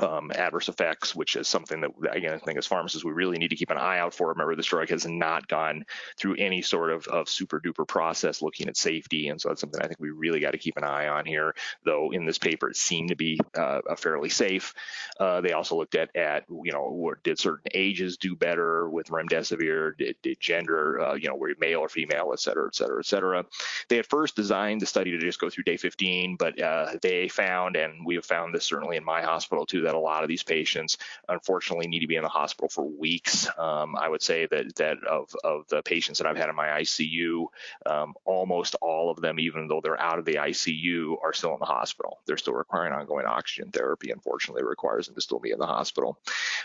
um, 0.00 0.30
adverse 0.34 0.68
effects, 0.68 1.14
which 1.14 1.36
is 1.36 1.48
something 1.48 1.80
that, 1.80 1.90
again, 2.10 2.34
I 2.34 2.38
think 2.38 2.58
as 2.58 2.66
pharmacists, 2.66 3.04
we 3.04 3.12
really 3.12 3.38
need 3.38 3.48
to 3.48 3.56
keep 3.56 3.70
an 3.70 3.78
eye 3.78 3.98
out 3.98 4.14
for. 4.14 4.28
Remember, 4.28 4.56
this 4.56 4.66
drug 4.66 4.88
has 4.90 5.06
not 5.06 5.48
gone 5.48 5.84
through 6.18 6.36
any 6.36 6.62
sort 6.62 6.90
of, 6.90 7.06
of 7.06 7.28
super 7.28 7.60
duper 7.60 7.86
process 7.86 8.42
looking 8.42 8.68
at 8.68 8.76
safety. 8.76 9.28
And 9.28 9.40
so 9.40 9.48
that's 9.48 9.60
something 9.60 9.80
I 9.80 9.86
think 9.86 10.00
we 10.00 10.10
really 10.10 10.40
got 10.40 10.52
to 10.52 10.58
keep 10.58 10.76
an 10.76 10.84
eye 10.84 11.08
on 11.08 11.24
here, 11.24 11.54
though 11.84 12.10
in 12.12 12.24
this 12.24 12.38
paper, 12.38 12.68
it 12.68 12.76
seemed 12.76 13.08
to 13.08 13.16
be 13.16 13.38
uh, 13.56 13.80
fairly 13.96 14.28
safe. 14.28 14.74
Uh, 15.18 15.40
they 15.40 15.52
also 15.52 15.76
looked 15.76 15.94
at, 15.94 16.14
at, 16.16 16.44
you 16.48 16.72
know, 16.72 17.14
did 17.22 17.38
certain 17.38 17.70
ages 17.74 18.16
do 18.16 18.34
better 18.34 18.88
with 18.88 19.08
remdesivir? 19.08 19.96
Did, 19.96 20.16
did 20.22 20.40
gender, 20.40 21.00
uh, 21.00 21.14
you 21.14 21.28
know, 21.28 21.36
were 21.36 21.48
you 21.48 21.56
male 21.58 21.80
or 21.80 21.88
female, 21.88 22.30
et 22.32 22.40
cetera, 22.40 22.66
et 22.66 22.74
cetera, 22.74 22.98
et 22.98 23.06
cetera. 23.06 23.44
They 23.88 23.96
had 23.96 24.06
first 24.06 24.36
designed 24.36 24.80
the 24.80 24.86
study 24.86 25.12
to 25.12 25.18
just 25.18 25.40
go 25.40 25.50
through 25.50 25.64
day 25.64 25.76
15, 25.76 26.36
but 26.36 26.60
uh, 26.60 26.92
they 27.00 27.28
found, 27.28 27.76
and 27.76 28.04
we 28.04 28.16
have 28.16 28.24
found 28.24 28.54
this 28.54 28.64
certainly 28.64 28.96
in 28.96 29.04
my 29.04 29.22
hospital 29.22 29.66
too, 29.66 29.81
that 29.82 29.94
a 29.94 29.98
lot 29.98 30.22
of 30.22 30.28
these 30.28 30.42
patients 30.42 30.98
unfortunately 31.28 31.86
need 31.86 32.00
to 32.00 32.06
be 32.06 32.16
in 32.16 32.22
the 32.22 32.28
hospital 32.28 32.68
for 32.68 32.84
weeks. 32.84 33.48
Um, 33.58 33.96
I 33.96 34.08
would 34.08 34.22
say 34.22 34.46
that 34.46 34.74
that 34.76 34.98
of 35.04 35.34
of 35.44 35.66
the 35.68 35.82
patients 35.82 36.18
that 36.18 36.26
I've 36.26 36.36
had 36.36 36.48
in 36.48 36.56
my 36.56 36.68
ICU, 36.68 37.46
um, 37.86 38.14
almost 38.24 38.76
all 38.80 39.10
of 39.10 39.20
them, 39.20 39.38
even 39.38 39.68
though 39.68 39.80
they're 39.82 40.00
out 40.00 40.18
of 40.18 40.24
the 40.24 40.34
ICU, 40.34 41.16
are 41.22 41.32
still 41.32 41.54
in 41.54 41.60
the 41.60 41.66
hospital. 41.66 42.20
They're 42.26 42.36
still 42.36 42.54
requiring 42.54 42.92
ongoing 42.92 43.26
oxygen 43.26 43.70
therapy. 43.70 44.10
Unfortunately, 44.10 44.62
requires 44.62 45.06
them 45.06 45.14
to 45.14 45.20
still 45.20 45.38
be 45.38 45.50
in 45.50 45.58
the 45.58 45.66
hospital. 45.66 46.18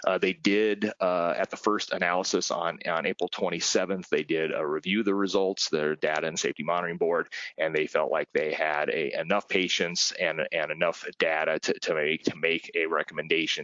Uh, 0.05 0.17
they 0.17 0.33
did 0.33 0.91
uh, 0.99 1.33
at 1.37 1.49
the 1.49 1.57
first 1.57 1.91
analysis 1.91 2.51
on 2.51 2.79
on 2.87 3.05
April 3.05 3.29
27th. 3.29 4.09
They 4.09 4.23
did 4.23 4.51
a 4.53 4.65
review 4.65 4.99
of 4.99 5.05
the 5.05 5.15
results, 5.15 5.69
their 5.69 5.95
data 5.95 6.27
and 6.27 6.39
safety 6.39 6.63
monitoring 6.63 6.97
board, 6.97 7.29
and 7.57 7.75
they 7.75 7.87
felt 7.87 8.11
like 8.11 8.29
they 8.33 8.53
had 8.53 8.89
a, 8.89 9.19
enough 9.19 9.47
patients 9.47 10.13
and 10.19 10.41
and 10.51 10.71
enough 10.71 11.05
data 11.19 11.59
to, 11.59 11.73
to 11.79 11.93
make 11.93 12.23
to 12.23 12.35
make 12.35 12.71
a 12.75 12.85
recommendation 12.85 13.06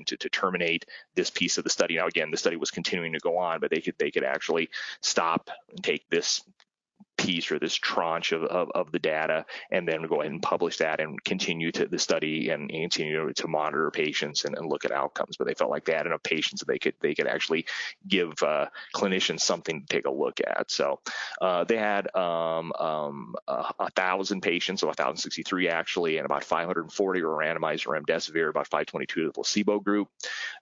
to, 0.05 0.17
to 0.17 0.29
terminate 0.29 0.85
this 1.15 1.29
piece 1.29 1.57
of 1.57 1.63
the 1.63 1.69
study. 1.69 1.97
Now, 1.97 2.07
again, 2.07 2.31
the 2.31 2.37
study 2.37 2.55
was 2.55 2.71
continuing 2.71 3.13
to 3.13 3.19
go 3.19 3.37
on, 3.37 3.59
but 3.59 3.71
they 3.71 3.81
could 3.81 3.95
they 3.97 4.11
could 4.11 4.23
actually 4.23 4.69
stop 5.01 5.49
and 5.69 5.83
take 5.83 6.09
this 6.09 6.43
piece 7.17 7.51
or 7.51 7.59
this 7.59 7.75
tranche 7.75 8.31
of, 8.31 8.43
of, 8.43 8.69
of, 8.75 8.91
the 8.91 8.99
data 8.99 9.45
and 9.71 9.87
then 9.87 10.03
go 10.03 10.21
ahead 10.21 10.31
and 10.31 10.41
publish 10.41 10.77
that 10.77 10.99
and 10.99 11.23
continue 11.23 11.71
to 11.71 11.87
the 11.87 11.97
study 11.97 12.49
and, 12.49 12.69
continue 12.69 13.31
to 13.33 13.47
monitor 13.47 13.89
patients 13.91 14.45
and, 14.45 14.57
and, 14.57 14.67
look 14.67 14.85
at 14.85 14.91
outcomes. 14.91 15.37
But 15.37 15.47
they 15.47 15.53
felt 15.53 15.71
like 15.71 15.85
they 15.85 15.93
had 15.93 16.05
enough 16.05 16.23
patients 16.23 16.59
that 16.59 16.67
they 16.67 16.79
could 16.79 16.95
they 17.01 17.13
could 17.13 17.27
actually 17.27 17.65
give 18.07 18.33
uh, 18.41 18.67
clinicians 18.95 19.41
something 19.41 19.81
to 19.81 19.87
take 19.87 20.05
a 20.05 20.11
look 20.11 20.39
at. 20.45 20.71
So 20.71 20.99
uh, 21.41 21.63
they 21.63 21.77
had 21.77 22.13
um, 22.15 22.71
um, 22.79 23.35
a 23.47 23.91
thousand 23.91 24.41
patients, 24.41 24.81
so 24.81 24.87
1,063 24.87 25.69
actually, 25.69 26.17
and 26.17 26.25
about 26.25 26.43
540 26.43 27.21
were 27.21 27.37
randomized 27.37 27.83
to 27.83 27.89
remdesivir, 27.89 28.49
about 28.49 28.67
522 28.67 29.21
to 29.21 29.27
the 29.27 29.33
placebo 29.33 29.79
group. 29.79 30.09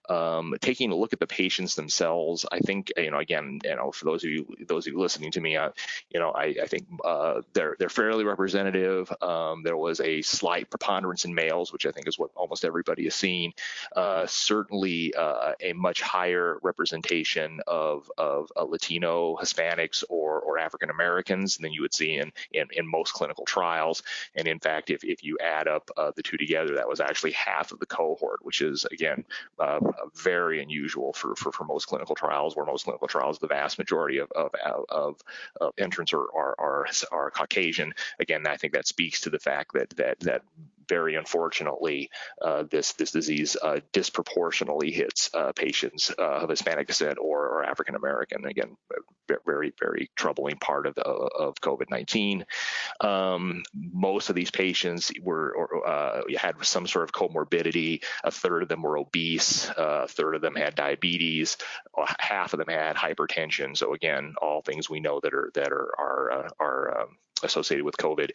Um, 0.09 0.53
taking 0.61 0.91
a 0.91 0.95
look 0.95 1.13
at 1.13 1.19
the 1.19 1.27
patients 1.27 1.75
themselves, 1.75 2.45
I 2.51 2.59
think 2.59 2.91
you 2.97 3.11
know 3.11 3.19
again, 3.19 3.59
you 3.63 3.75
know, 3.75 3.91
for 3.91 4.05
those 4.05 4.23
of 4.23 4.29
you 4.29 4.47
those 4.67 4.87
of 4.87 4.93
you 4.93 4.99
listening 4.99 5.31
to 5.31 5.41
me, 5.41 5.55
uh, 5.55 5.71
you 6.09 6.19
know, 6.19 6.33
I, 6.41 6.55
I 6.63 6.67
think 6.67 6.87
uh, 7.05 7.41
they're 7.53 7.75
they're 7.77 7.89
fairly 7.89 8.23
representative. 8.23 9.11
Um, 9.21 9.63
there 9.63 9.77
was 9.77 9.99
a 9.99 10.21
slight 10.21 10.69
preponderance 10.69 11.25
in 11.25 11.33
males, 11.35 11.71
which 11.71 11.85
I 11.85 11.91
think 11.91 12.07
is 12.07 12.17
what 12.17 12.31
almost 12.35 12.65
everybody 12.65 13.03
has 13.03 13.15
seen. 13.15 13.53
Uh, 13.95 14.25
certainly, 14.27 15.13
uh, 15.13 15.53
a 15.61 15.73
much 15.73 16.01
higher 16.01 16.57
representation 16.63 17.61
of 17.67 18.09
of 18.17 18.51
uh, 18.57 18.63
Latino, 18.63 19.37
Hispanics, 19.37 20.03
or 20.09 20.39
or 20.39 20.57
African 20.57 20.89
Americans 20.89 21.57
than 21.57 21.71
you 21.71 21.81
would 21.81 21.93
see 21.93 22.15
in, 22.15 22.31
in 22.51 22.67
in 22.73 22.89
most 22.89 23.13
clinical 23.13 23.45
trials. 23.45 24.01
And 24.35 24.47
in 24.47 24.59
fact, 24.59 24.89
if 24.89 25.03
if 25.03 25.23
you 25.23 25.37
add 25.39 25.67
up 25.67 25.91
uh, 25.97 26.11
the 26.15 26.23
two 26.23 26.37
together, 26.37 26.75
that 26.75 26.87
was 26.87 26.99
actually 26.99 27.33
half 27.33 27.71
of 27.71 27.79
the 27.79 27.85
cohort, 27.85 28.39
which 28.43 28.61
is 28.61 28.85
again 28.91 29.25
uh, 29.59 29.79
very 30.15 30.61
unusual 30.61 31.13
for, 31.13 31.35
for 31.35 31.51
for 31.51 31.65
most 31.65 31.85
clinical 31.85 32.15
trials, 32.15 32.55
where 32.55 32.65
most 32.65 32.85
clinical 32.85 33.07
trials, 33.07 33.37
the 33.37 33.47
vast 33.47 33.77
majority 33.77 34.17
of 34.17 34.31
of, 34.31 34.49
of, 34.89 35.21
of 35.59 35.73
entrants 35.77 36.13
are, 36.13 36.30
are 36.33 36.55
are 36.59 36.87
are 37.11 37.31
Caucasian. 37.31 37.93
Again, 38.19 38.45
I 38.47 38.57
think 38.57 38.73
that 38.73 38.87
speaks 38.87 39.21
to 39.21 39.29
the 39.29 39.39
fact 39.39 39.73
that 39.73 39.89
that 39.91 40.19
that 40.21 40.41
very 40.91 41.15
unfortunately, 41.15 42.09
uh, 42.41 42.63
this 42.69 42.91
this 42.93 43.11
disease 43.11 43.55
uh, 43.63 43.79
disproportionately 43.93 44.91
hits 44.91 45.29
uh, 45.33 45.53
patients 45.55 46.11
uh, 46.19 46.41
of 46.41 46.49
Hispanic 46.49 46.87
descent 46.87 47.17
or, 47.17 47.47
or 47.47 47.63
African 47.63 47.95
American. 47.95 48.45
Again, 48.45 48.75
very 49.45 49.71
very 49.79 50.11
troubling 50.17 50.57
part 50.57 50.85
of 50.85 50.95
the, 50.95 51.03
of 51.03 51.55
COVID-19. 51.61 52.43
Um, 52.99 53.63
most 53.73 54.29
of 54.29 54.35
these 54.35 54.51
patients 54.51 55.11
were 55.23 55.55
or, 55.55 56.23
had 56.37 56.55
some 56.65 56.87
sort 56.87 57.05
of 57.05 57.13
comorbidity. 57.13 58.03
A 58.25 58.31
third 58.31 58.63
of 58.63 58.69
them 58.69 58.81
were 58.81 58.97
obese. 58.97 59.69
A 59.77 60.09
third 60.09 60.35
of 60.35 60.41
them 60.41 60.55
had 60.55 60.75
diabetes. 60.75 61.55
Half 62.19 62.53
of 62.53 62.59
them 62.59 62.67
had 62.67 62.97
hypertension. 62.97 63.77
So 63.77 63.93
again, 63.93 64.35
all 64.41 64.61
things 64.61 64.89
we 64.89 64.99
know 64.99 65.21
that 65.23 65.33
are 65.33 65.51
that 65.53 65.71
are 65.71 65.89
are 65.97 66.47
are 66.59 67.01
um, 67.01 67.17
associated 67.43 67.85
with 67.85 67.97
COVID. 67.97 68.31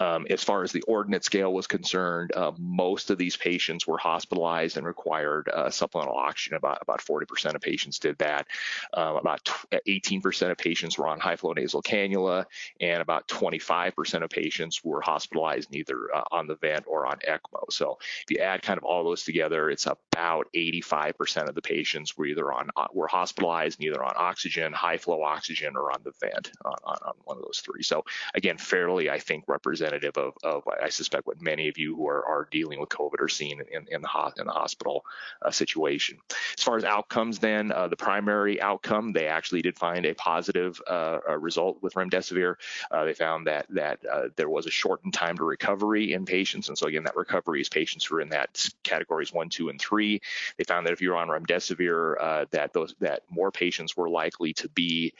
Um, 0.00 0.26
as 0.30 0.42
far 0.42 0.62
as 0.62 0.72
the 0.72 0.82
ordinate 0.82 1.24
scale 1.24 1.52
was 1.52 1.66
concerned, 1.66 2.32
uh, 2.34 2.52
most 2.58 3.10
of 3.10 3.18
these 3.18 3.36
patients 3.36 3.86
were 3.86 3.98
hospitalized 3.98 4.76
and 4.76 4.86
required 4.86 5.48
uh, 5.48 5.70
supplemental 5.70 6.16
oxygen. 6.16 6.56
About 6.56 6.78
about 6.82 7.00
40% 7.00 7.54
of 7.54 7.60
patients 7.60 7.98
did 7.98 8.18
that. 8.18 8.46
Um, 8.94 9.16
about 9.16 9.44
18% 9.72 10.50
of 10.50 10.58
patients 10.58 10.98
were 10.98 11.08
on 11.08 11.20
high 11.20 11.36
flow 11.36 11.52
nasal 11.52 11.82
cannula, 11.82 12.46
and 12.80 13.02
about 13.02 13.28
25% 13.28 14.22
of 14.22 14.30
patients 14.30 14.84
were 14.84 15.00
hospitalized 15.00 15.74
either 15.74 16.14
uh, 16.14 16.24
on 16.30 16.46
the 16.46 16.56
vent 16.56 16.84
or 16.86 17.06
on 17.06 17.18
ECMO. 17.26 17.70
So 17.70 17.98
if 18.22 18.30
you 18.30 18.38
add 18.38 18.62
kind 18.62 18.78
of 18.78 18.84
all 18.84 19.04
those 19.04 19.24
together, 19.24 19.70
it's 19.70 19.86
about 19.86 20.46
85% 20.54 21.48
of 21.48 21.54
the 21.54 21.62
patients 21.62 22.16
were 22.16 22.26
either 22.26 22.52
on 22.52 22.70
uh, 22.76 22.86
were 22.92 23.08
hospitalized, 23.08 23.82
either 23.82 24.02
on 24.02 24.14
oxygen, 24.16 24.72
high 24.72 24.98
flow 24.98 25.22
oxygen, 25.22 25.76
or 25.76 25.92
on 25.92 26.00
the 26.04 26.12
vent 26.20 26.50
on, 26.64 26.74
on, 26.84 26.96
on 27.04 27.14
one 27.24 27.36
of 27.36 27.42
those 27.42 27.60
three. 27.64 27.82
So 27.82 28.04
again 28.34 28.47
again, 28.48 28.58
fairly, 28.58 29.10
I 29.10 29.18
think, 29.18 29.44
representative 29.46 30.16
of, 30.16 30.32
of 30.42 30.62
I 30.82 30.88
suspect, 30.88 31.26
what 31.26 31.42
many 31.42 31.68
of 31.68 31.76
you 31.76 31.94
who 31.94 32.08
are, 32.08 32.24
are 32.24 32.48
dealing 32.50 32.80
with 32.80 32.88
COVID 32.88 33.20
are 33.20 33.28
seeing 33.28 33.60
in, 33.60 33.86
in, 33.90 34.02
the, 34.02 34.32
in 34.38 34.46
the 34.46 34.52
hospital 34.52 35.04
uh, 35.42 35.50
situation. 35.50 36.16
As 36.56 36.64
far 36.64 36.78
as 36.78 36.84
outcomes, 36.84 37.38
then, 37.40 37.70
uh, 37.72 37.88
the 37.88 37.96
primary 37.96 38.58
outcome, 38.58 39.12
they 39.12 39.26
actually 39.26 39.60
did 39.60 39.76
find 39.76 40.06
a 40.06 40.14
positive 40.14 40.80
uh, 40.86 41.18
result 41.38 41.82
with 41.82 41.92
remdesivir. 41.94 42.54
Uh, 42.90 43.04
they 43.04 43.12
found 43.12 43.46
that 43.46 43.66
that 43.68 43.98
uh, 44.10 44.28
there 44.36 44.48
was 44.48 44.66
a 44.66 44.70
shortened 44.70 45.12
time 45.12 45.36
to 45.36 45.44
recovery 45.44 46.14
in 46.14 46.24
patients. 46.24 46.68
And 46.68 46.78
so, 46.78 46.86
again, 46.86 47.04
that 47.04 47.16
recovery 47.16 47.60
is 47.60 47.68
patients 47.68 48.06
who 48.06 48.16
are 48.16 48.20
in 48.22 48.30
that 48.30 48.66
categories 48.82 49.30
one, 49.30 49.50
two, 49.50 49.68
and 49.68 49.78
three. 49.78 50.22
They 50.56 50.64
found 50.64 50.86
that 50.86 50.94
if 50.94 51.02
you're 51.02 51.16
on 51.16 51.28
remdesivir, 51.28 52.14
uh, 52.18 52.44
that 52.52 52.72
those 52.72 52.94
that 53.00 53.24
more 53.28 53.50
patients 53.50 53.94
were 53.94 54.08
likely 54.08 54.54
to 54.54 54.68
be 54.70 55.12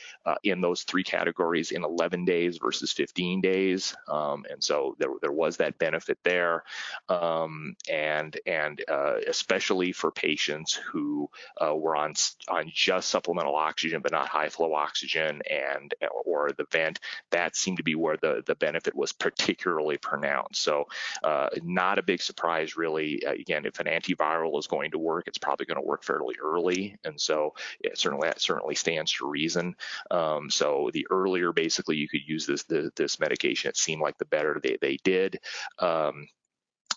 in 0.43 0.61
those 0.61 0.83
three 0.83 1.03
categories 1.03 1.73
in 1.73 1.85
11 1.85 2.25
days 2.25 2.59
versus 2.59 2.93
15 2.93 3.18
15 3.19 3.41
days, 3.41 3.97
um, 4.07 4.45
and 4.49 4.63
so 4.63 4.95
there, 5.01 5.11
there 5.21 5.33
was 5.33 5.57
that 5.57 5.77
benefit 5.77 6.19
there, 6.23 6.63
um, 7.09 7.75
and 7.91 8.39
and 8.47 8.81
uh, 8.89 9.17
especially 9.27 9.91
for 9.91 10.13
patients 10.13 10.75
who 10.75 11.29
uh, 11.61 11.75
were 11.75 11.97
on 11.97 12.15
on 12.47 12.71
just 12.73 13.09
supplemental 13.09 13.57
oxygen 13.57 14.03
but 14.03 14.13
not 14.13 14.29
high 14.29 14.49
flow 14.49 14.73
oxygen 14.73 15.43
and 15.51 15.95
or 16.25 16.51
the 16.57 16.67
vent, 16.71 17.01
that 17.31 17.57
seemed 17.57 17.79
to 17.79 17.83
be 17.83 17.97
where 17.97 18.17
the 18.19 18.45
the 18.47 18.55
benefit 18.55 18.95
was 18.95 19.13
particularly 19.13 19.99
pronounced. 19.99 20.63
So 20.63 20.85
uh, 21.25 21.49
not 21.65 21.99
a 21.99 22.05
big 22.05 22.23
surprise 22.23 22.77
really. 22.77 23.27
Uh, 23.27 23.33
again, 23.33 23.67
if 23.67 23.81
an 23.81 23.87
antiviral 23.87 24.57
is 24.61 24.69
going 24.69 24.93
to 24.93 24.99
work, 24.99 25.27
it's 25.27 25.39
probably 25.39 25.67
going 25.67 25.83
to 25.83 25.87
work 25.89 26.05
fairly 26.05 26.37
early, 26.41 26.97
and 27.03 27.21
so 27.21 27.55
it 27.81 27.99
certainly 27.99 28.29
that 28.29 28.41
certainly 28.41 28.77
stands 28.77 29.11
to 29.15 29.29
reason. 29.29 29.75
Um, 30.09 30.51
so 30.51 30.91
the 30.93 31.09
earlier 31.11 31.53
basically 31.53 31.97
you 31.97 32.09
could 32.09 32.23
use 32.25 32.47
this 32.47 32.63
the, 32.63 32.93
the 32.95 33.08
this 33.09 33.21
medication, 33.21 33.71
it 33.71 33.77
seemed 33.77 34.03
like 34.03 34.19
the 34.19 34.27
better 34.27 34.61
they, 34.63 34.77
they 34.81 34.99
did. 35.03 35.39
Um, 35.79 36.29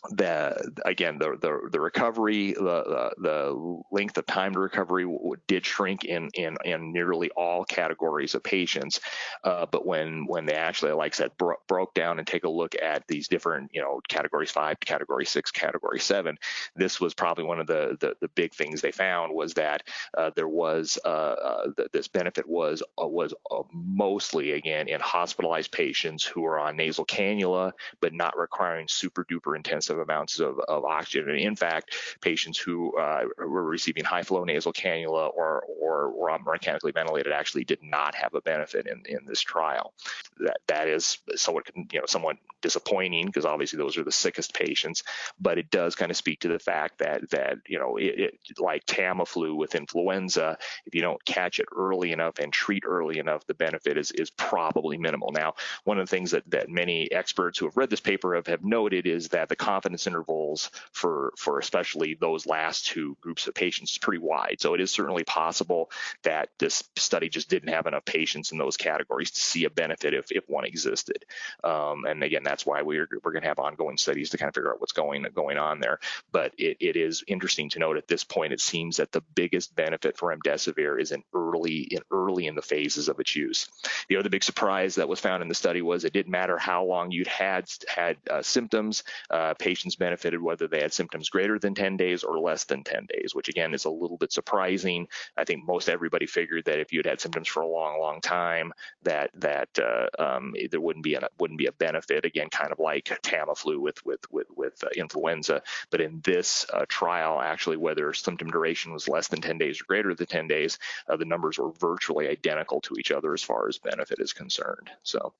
the 0.10 0.72
again 0.84 1.20
the 1.20 1.38
the, 1.40 1.70
the 1.72 1.80
recovery 1.80 2.54
the, 2.54 3.14
the 3.20 3.82
length 3.92 4.18
of 4.18 4.26
time 4.26 4.54
to 4.54 4.60
recovery 4.60 5.06
did 5.48 5.66
shrink 5.66 6.06
in 6.06 6.30
in, 6.34 6.58
in 6.66 6.92
nearly 6.92 7.30
all 7.32 7.64
categories 7.64 8.34
of 8.34 8.44
patients. 8.44 9.00
Uh, 9.44 9.66
but 9.72 9.86
when 9.86 10.26
when 10.26 10.46
they 10.46 10.56
actually 10.56 10.92
like 10.94 11.14
I 11.14 11.18
said 11.18 11.32
bro- 11.38 11.58
broke 11.68 11.94
down 11.94 12.18
and 12.18 12.28
take 12.28 12.46
a 12.46 12.50
look 12.50 12.76
at 12.82 13.08
these 13.08 13.28
different 13.28 13.70
you 13.74 13.82
know 13.82 14.02
categories 14.10 14.50
five 14.50 14.80
category 14.80 15.26
six 15.26 15.52
category 15.52 16.00
seven 16.00 16.38
this 16.76 17.00
was 17.00 17.14
probably 17.14 17.44
one 17.44 17.60
of 17.60 17.68
the 17.68 17.96
the, 18.00 18.16
the 18.22 18.28
big 18.30 18.54
things 18.54 18.82
they 18.82 18.92
found 18.92 19.34
was 19.34 19.54
that 19.54 19.84
uh, 20.18 20.32
there 20.36 20.48
was 20.48 20.98
uh, 21.06 21.08
uh 21.08 21.68
this 21.94 22.08
benefit 22.08 22.48
was 22.48 22.82
uh, 23.02 23.08
was 23.08 23.34
uh, 23.52 23.62
mostly 23.72 24.54
again 24.54 24.88
in 24.88 25.00
hospitalized 25.00 25.72
patients 25.72 26.24
who 26.24 26.44
are 26.46 26.60
on 26.60 26.76
nasal 26.76 27.06
cannula 27.06 27.72
but 28.00 28.14
not 28.14 28.38
requiring 28.38 28.88
super 28.88 29.26
duper 29.26 29.56
intensive 29.56 29.91
massive 29.92 30.10
amounts 30.10 30.40
of, 30.40 30.60
of 30.68 30.86
oxygen. 30.86 31.30
And 31.30 31.40
in 31.40 31.56
fact, 31.56 31.96
patients 32.22 32.58
who 32.58 32.96
uh, 32.98 33.24
were 33.38 33.64
receiving 33.64 34.04
high 34.04 34.24
flow 34.24 34.44
nasal 34.44 34.74
cannula 34.74 35.34
or, 35.34 35.64
or 35.80 36.12
were 36.12 36.38
mechanically 36.40 36.92
ventilated 36.92 37.34
actually 37.34 37.64
did 37.64 37.80
not 37.84 38.16
have 38.16 38.34
a 38.34 38.42
benefit 38.42 38.88
in, 38.88 39.04
in 39.06 39.26
this 39.26 39.42
trial. 39.42 39.94
That 40.40 40.58
that 40.68 40.88
is 40.88 41.18
somewhat 41.36 41.70
you 41.76 42.00
know 42.00 42.06
somewhat 42.08 42.38
disappointing 42.62 43.26
because 43.26 43.46
obviously 43.46 43.78
those 43.78 43.98
are 43.98 44.04
the 44.04 44.12
sickest 44.12 44.54
patients, 44.54 45.04
but 45.40 45.58
it 45.58 45.70
does 45.70 45.96
kind 45.96 46.12
of 46.12 46.18
speak 46.18 46.42
to 46.42 46.48
the 46.48 46.60
fact 46.60 47.00
that 47.00 47.30
that 47.32 47.58
you 47.68 47.80
know 47.80 47.98
it, 47.98 48.20
it, 48.20 48.60
like 48.60 48.86
Tamiflu 48.86 49.56
with 49.56 49.76
influenza, 49.76 50.58
if 50.86 50.96
you 50.96 51.02
don't 51.02 51.24
catch 51.26 51.60
it 51.60 51.68
early 51.76 52.12
enough 52.12 52.40
and 52.40 52.54
treat 52.54 52.84
early 52.86 53.20
enough, 53.20 53.46
the 53.48 53.54
benefit 53.54 53.98
is 53.98 54.12
is 54.12 54.30
probably 54.30 54.98
minimal. 54.98 55.32
Now, 55.32 55.56
one 55.84 56.00
of 56.00 56.08
the 56.08 56.16
things 56.16 56.32
that 56.32 56.50
that 56.50 56.70
many 56.70 57.12
experts 57.12 57.60
who 57.60 57.66
have 57.66 57.78
read 57.78 57.90
this 57.90 58.00
paper 58.00 58.36
have, 58.36 58.48
have 58.48 58.64
noted 58.64 59.06
is 59.06 59.30
that 59.30 59.50
the 59.50 59.56
confidence 59.82 60.06
intervals 60.06 60.70
for 60.92 61.34
for 61.38 61.58
especially 61.60 62.16
those 62.20 62.46
last 62.46 62.86
two 62.86 63.18
groups 63.22 63.48
of 63.48 63.54
patients 63.54 63.92
is 63.92 63.98
pretty 63.98 64.20
wide. 64.20 64.58
So 64.60 64.74
it 64.74 64.82
is 64.82 64.92
certainly 64.92 65.24
possible 65.24 65.90
that 66.24 66.50
this 66.60 66.84
study 66.96 67.30
just 67.30 67.50
didn't 67.50 67.70
have 67.70 67.88
enough 67.88 68.06
patients 68.06 68.52
in 68.52 68.58
those 68.58 68.78
categories 68.78 69.32
to 69.32 69.40
see 69.40 69.66
a 69.66 69.70
benefit 69.70 70.14
if, 70.14 70.32
if 70.32 70.44
one 70.48 70.66
existed. 70.66 71.26
Um, 71.64 72.06
and 72.06 72.24
again, 72.24 72.44
that's 72.44 72.66
why 72.66 72.84
we're 72.84 73.08
we're 73.24 73.32
going 73.32 73.42
to 73.42 73.48
have 73.48 73.60
ongoing 73.60 73.98
studies 73.98 74.30
to 74.32 74.38
kind 74.38 74.50
of 74.50 74.56
figure 74.56 74.72
out 74.72 74.82
what's 74.82 74.92
going 74.92 75.26
going 75.34 75.58
on 75.58 75.80
there. 75.80 76.00
But 76.32 76.54
it, 76.58 76.78
it 76.80 76.96
is 76.96 77.24
interesting 77.28 77.70
to 77.72 77.80
note 77.80 77.98
at 77.98 78.08
this 78.08 78.24
point, 78.24 78.54
it 78.54 78.62
seems 78.62 78.98
that 78.98 79.12
the 79.12 79.24
biggest 79.34 79.76
benefit 79.76 80.18
for 80.18 80.36
remdesivir 80.36 81.02
is 81.02 81.12
in 81.12 81.24
early 81.34 81.80
in 81.96 82.02
early 82.12 82.46
in 82.48 82.56
the 82.56 82.62
phases 82.62 83.10
of 83.10 83.20
its 83.20 83.36
use. 83.36 83.68
The 84.10 84.18
other 84.18 84.30
big 84.30 84.44
surprise 84.44 84.96
that 84.96 85.10
was 85.10 85.20
found 85.20 85.42
in 85.42 85.50
the 85.50 85.56
study 85.56 85.82
was 85.82 86.04
it 86.04 86.14
didn't 86.14 86.32
matter 86.32 86.58
how 86.58 86.84
long 86.84 87.12
you'd 87.12 87.28
had 87.28 87.66
had 87.88 88.18
uh, 88.30 88.42
symptoms. 88.42 89.04
Uh, 89.30 89.54
patients 89.56 89.71
benefited 89.98 90.42
whether 90.42 90.68
they 90.68 90.82
had 90.82 90.94
symptoms 90.94 91.30
greater 91.30 91.60
than 91.60 91.76
10 91.76 91.98
days 91.98 92.24
or 92.24 92.40
less 92.40 92.66
than 92.66 92.84
10 92.84 93.08
days, 93.08 93.34
which 93.34 93.50
again 93.50 93.74
is 93.74 93.86
a 93.86 93.90
little 93.90 94.18
bit 94.18 94.32
surprising. 94.32 95.08
I 95.38 95.44
think 95.44 95.66
most 95.66 95.90
everybody 95.90 96.26
figured 96.26 96.66
that 96.66 96.80
if 96.80 96.92
you 96.92 97.00
had 97.00 97.06
had 97.06 97.22
symptoms 97.22 97.48
for 97.48 97.62
a 97.62 97.68
long, 97.68 98.00
long 98.00 98.22
time, 98.22 98.74
that 99.04 99.32
that 99.36 99.70
uh, 99.80 100.08
um, 100.20 100.54
there 100.70 100.82
wouldn't 100.82 101.04
be 101.04 101.16
a 101.16 101.28
wouldn't 101.40 101.60
be 101.60 101.68
a 101.68 101.72
benefit. 101.72 102.26
Again, 102.26 102.50
kind 102.50 102.72
of 102.72 102.80
like 102.80 103.06
Tamiflu 103.24 103.80
with 103.80 104.06
with 104.06 104.20
with 104.32 104.48
with 104.56 104.84
uh, 104.84 104.90
influenza. 104.96 105.62
But 105.90 106.02
in 106.02 106.22
this 106.24 106.66
uh, 106.74 106.86
trial, 106.88 107.40
actually, 107.42 107.78
whether 107.78 108.14
symptom 108.14 108.50
duration 108.50 108.94
was 108.94 109.08
less 109.08 109.28
than 109.28 109.42
10 109.42 109.58
days 109.58 109.82
or 109.82 109.86
greater 109.86 110.14
than 110.14 110.28
10 110.28 110.48
days, 110.48 110.80
uh, 111.08 111.18
the 111.18 111.26
numbers 111.26 111.58
were 111.58 111.72
virtually 111.72 112.28
identical 112.28 112.82
to 112.82 112.96
each 113.00 113.12
other 113.12 113.34
as 113.34 113.44
far 113.44 113.68
as 113.68 113.78
benefit 113.78 114.20
is 114.20 114.34
concerned. 114.34 114.90
So, 115.04 115.34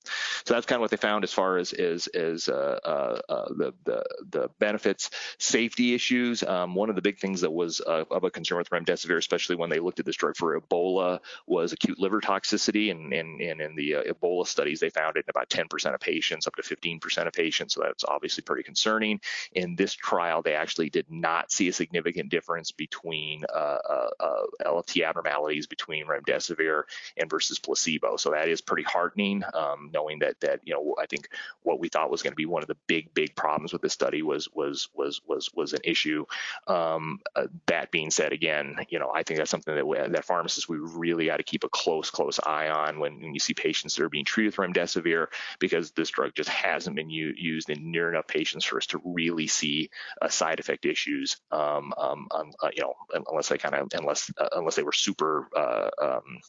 so 0.46 0.54
that's 0.54 0.66
kind 0.66 0.78
of 0.78 0.82
what 0.82 0.92
they 0.92 0.98
found 0.98 1.24
as 1.24 1.34
far 1.34 1.58
as 1.58 1.74
is 1.74 2.08
is 2.14 2.50
uh, 2.50 2.80
uh, 2.84 3.46
the 3.50 3.74
the 3.84 4.04
the 4.30 4.50
benefits, 4.60 5.10
safety 5.38 5.94
issues. 5.94 6.44
Um, 6.44 6.76
one 6.76 6.90
of 6.90 6.96
the 6.96 7.02
big 7.02 7.20
things 7.20 7.42
that 7.42 7.52
was 7.52 7.80
of 7.80 8.24
a 8.24 8.32
concern 8.32 8.58
with 8.58 8.70
remdesivir, 8.70 9.18
especially 9.18 9.56
when 9.56 9.70
they 9.70 9.80
looked 9.80 10.00
at 10.00 10.06
this 10.06 10.16
drug 10.16 10.36
for 10.36 10.60
Ebola, 10.60 11.20
was 11.48 11.74
acute 11.74 12.00
liver 12.00 12.22
toxicity. 12.22 12.92
And, 12.92 13.14
and, 13.14 13.42
and 13.42 13.62
in 13.62 13.76
the 13.76 13.92
Ebola 14.10 14.48
studies, 14.48 14.80
they 14.80 14.90
found 14.90 15.18
it 15.18 15.26
in 15.26 15.30
about 15.30 15.50
10% 15.50 15.94
of 15.94 16.00
patients, 16.00 16.48
up 16.48 16.56
to 16.56 16.62
15% 16.62 17.28
of 17.28 17.34
patients. 17.34 17.74
So 17.74 17.82
that's 17.84 18.04
obviously 18.04 18.44
pretty 18.44 18.64
concerning. 18.64 19.20
In 19.54 19.76
this 19.76 19.94
trial, 19.94 20.42
they 20.42 20.54
actually 20.54 20.90
did 20.90 21.06
not 21.10 21.52
see 21.52 21.68
a 21.68 21.74
significant 21.74 22.30
difference 22.30 22.72
between 22.72 23.44
uh, 23.54 23.78
uh, 23.90 24.10
uh 24.20 24.44
LFT 24.66 25.06
abnormalities 25.06 25.68
between 25.68 26.06
remdesivir 26.06 26.84
and 27.18 27.30
versus 27.30 27.60
placebo. 27.60 28.18
So 28.18 28.32
that 28.32 28.48
is 28.48 28.62
pretty 28.62 28.84
heartening, 28.84 29.44
um, 29.54 29.90
knowing 29.94 30.20
that 30.20 30.40
that 30.42 30.62
you 30.64 30.74
know 30.74 30.96
I 31.00 31.06
think 31.06 31.30
what 31.64 31.80
we 31.80 31.90
thought 31.90 32.12
was 32.12 32.22
going 32.22 32.32
to 32.34 32.38
be 32.38 32.46
one 32.46 32.62
of 32.62 32.68
the 32.68 32.78
big 32.88 33.14
big 33.14 33.36
problems 33.36 33.74
with 33.74 33.82
this 33.82 33.94
study 33.94 34.11
was 34.22 34.50
was 34.54 34.90
was 34.94 35.22
was 35.26 35.50
was 35.56 35.74
an 35.74 35.80
issue. 35.84 36.26
Um, 36.68 37.20
uh, 37.36 37.48
that 37.68 37.92
being 37.92 38.12
said, 38.12 38.34
again, 38.34 38.76
you 38.90 39.00
know 39.00 39.12
I 39.14 39.24
think 39.24 39.38
that's 39.38 39.52
something 39.52 39.76
that 39.76 39.88
we, 39.88 39.98
that 39.98 40.26
pharmacists 40.26 40.68
we 40.68 40.78
really 40.78 41.28
got 41.28 41.38
to 41.38 41.44
keep 41.44 41.64
a 41.64 41.70
close 41.70 42.10
close 42.10 42.40
eye 42.46 42.70
on 42.70 43.00
when, 43.00 43.22
when 43.22 43.34
you 43.34 43.40
see 43.40 43.54
patients 43.54 43.96
that 43.96 44.04
are 44.04 44.10
being 44.10 44.26
treated 44.26 44.58
with 44.58 44.68
remdesivir 44.68 45.28
because 45.60 45.92
this 45.92 46.10
drug 46.10 46.34
just 46.36 46.50
hasn't 46.50 46.96
been 46.96 47.10
u- 47.10 47.34
used 47.38 47.70
in 47.70 47.92
near 47.92 48.10
enough 48.10 48.28
patients 48.28 48.66
for 48.66 48.78
us 48.78 48.88
to 48.88 49.02
really 49.04 49.48
see 49.48 49.90
uh, 50.22 50.28
side 50.28 50.60
effect 50.60 50.86
issues. 50.86 51.38
Um, 51.52 51.94
um, 51.98 52.28
um, 52.32 52.52
uh, 52.62 52.70
you 52.76 52.84
know, 52.84 52.94
unless 53.30 53.50
they 53.50 53.58
kind 53.58 53.76
of 53.76 53.88
unless 53.94 54.32
uh, 54.38 54.50
unless 54.54 54.76
they 54.76 54.84
were 54.84 54.92
super 54.92 55.48
uh, 55.56 55.90
um, 56.02 56.40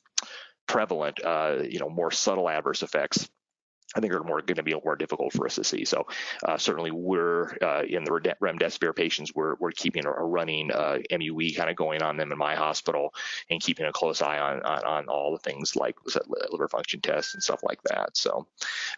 prevalent, 0.67 1.25
uh, 1.25 1.59
you 1.69 1.79
know, 1.79 1.89
more 1.89 2.11
subtle 2.11 2.49
adverse 2.49 2.83
effects 2.83 3.29
I 3.95 4.01
think 4.01 4.13
are 4.13 4.23
more 4.23 4.41
going 4.41 4.57
to 4.57 4.63
be 4.63 4.75
more 4.85 4.97
difficult 4.97 5.33
for 5.33 5.47
us 5.47 5.57
to 5.57 5.65
see. 5.65 5.85
So 5.85 6.07
uh, 6.45 6.59
certainly 6.59 6.91
we're 6.91 7.57
uh, 7.63 7.83
in 7.87 8.05
the 8.05 8.11
remdesivir 8.11 8.95
patients, 8.95 9.33
we're, 9.35 9.55
we're 9.59 9.73
keeping 9.73 10.07
a, 10.07 10.11
running 10.11 10.71
uh, 10.73 10.99
MUE 11.11 11.55
kind 11.55 11.71
of 11.71 11.77
going 11.77 12.03
on 12.03 12.17
them 12.17 12.33
in 12.33 12.39
my 12.39 12.55
hospital 12.55 13.15
and 13.51 13.61
keeping 13.61 13.87
a 13.87 13.93
close 13.93 14.23
eye 14.23 14.39
on, 14.39 14.63
on, 14.63 14.85
on 14.85 15.09
all 15.09 15.33
the 15.33 15.39
things 15.39 15.77
like 15.77 15.97
liver 16.51 16.69
function 16.69 17.01
tests 17.01 17.35
and 17.35 17.43
stuff 17.43 17.63
like 17.63 17.83
that. 17.85 18.17
So 18.17 18.47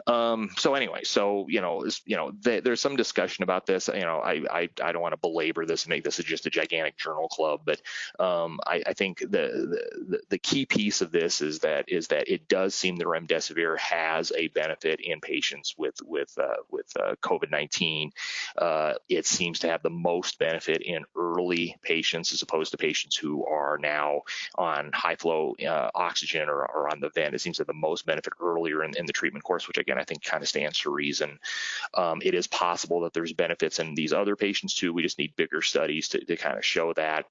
um, 0.07 0.51
so 0.57 0.75
anyway, 0.75 1.01
so 1.05 1.47
you 1.49 1.61
know 1.61 1.85
you 2.05 2.17
know 2.17 2.33
th- 2.45 2.63
there's 2.65 2.81
some 2.81 2.97
discussion 2.97 3.43
about 3.43 3.67
this. 3.67 3.89
You 3.89 4.01
know 4.01 4.19
I 4.19 4.43
I, 4.51 4.69
I 4.83 4.93
don't 4.93 5.03
want 5.03 5.13
to 5.13 5.19
belabor 5.19 5.67
this 5.67 5.85
and 5.85 5.91
make 5.91 6.05
this 6.05 6.17
just 6.19 6.47
a 6.47 6.51
gigantic 6.51 6.97
journal 6.97 7.29
club, 7.29 7.63
but 7.65 7.81
um, 8.19 8.61
I, 8.67 8.83
I, 8.87 8.93
think 8.93 9.21
the, 9.21 9.29
the 10.09 10.21
the 10.31 10.39
key 10.39 10.67
piece 10.67 11.01
of 11.01 11.11
this 11.11 11.41
is 11.41 11.61
that 11.61 11.89
is 11.89 12.09
that 12.09 12.29
it 12.29 12.49
does 12.49 12.75
seem 12.75 12.97
the 12.97 13.05
remdesivir 13.05 13.79
has 13.79 14.33
a 14.37 14.49
benefit 14.49 14.84
benefit 14.85 15.05
in 15.05 15.21
patients 15.21 15.75
with 15.77 15.97
with 16.05 16.33
uh, 16.39 16.57
with 16.71 16.87
uh, 16.99 17.15
COVID-19. 17.23 18.11
Uh, 18.57 18.95
it 19.09 19.27
seems 19.27 19.61
to 19.61 19.69
have 19.69 19.83
the 19.83 19.91
most 19.91 20.39
benefit 20.39 20.83
in 20.83 21.05
early 21.17 21.77
patients 21.83 22.33
as 22.33 22.43
opposed 22.43 22.71
to 22.73 22.77
patients 22.77 23.17
who 23.17 23.45
are 23.47 23.79
now 23.79 24.23
on 24.57 24.91
high 24.93 25.17
flow 25.17 25.55
uh, 25.67 25.91
oxygen 25.95 26.49
or, 26.49 26.65
or, 26.65 26.91
on 26.91 27.01
the 27.01 27.11
vent. 27.11 27.35
It 27.35 27.41
seems 27.41 27.57
to 27.57 27.63
have 27.63 27.67
the 27.67 27.75
most 27.75 28.07
benefit 28.07 28.33
earlier 28.41 28.85
in, 28.85 28.97
in 28.97 29.07
the 29.07 29.13
treatment 29.13 29.45
course, 29.45 29.67
which 29.67 29.79
again 29.79 29.99
I 29.99 30.05
think 30.05 30.23
kind 30.23 30.43
of 30.43 30.49
stands 30.49 30.79
to 30.81 30.91
reason. 30.91 31.39
Um, 31.95 32.21
it 32.23 32.35
is 32.35 32.47
possible 32.47 33.01
that 33.01 33.13
there's 33.13 33.33
benefits 33.33 33.79
in 33.79 33.95
these 33.95 34.13
other 34.13 34.37
patients 34.37 34.75
too. 34.75 34.93
We 34.93 35.03
just 35.03 35.19
need 35.19 35.37
bigger 35.37 35.63
studies 35.63 36.09
to, 36.09 36.25
to 36.25 36.37
kind 36.37 36.59
of 36.59 36.65
show 36.65 36.93
that. 36.95 37.27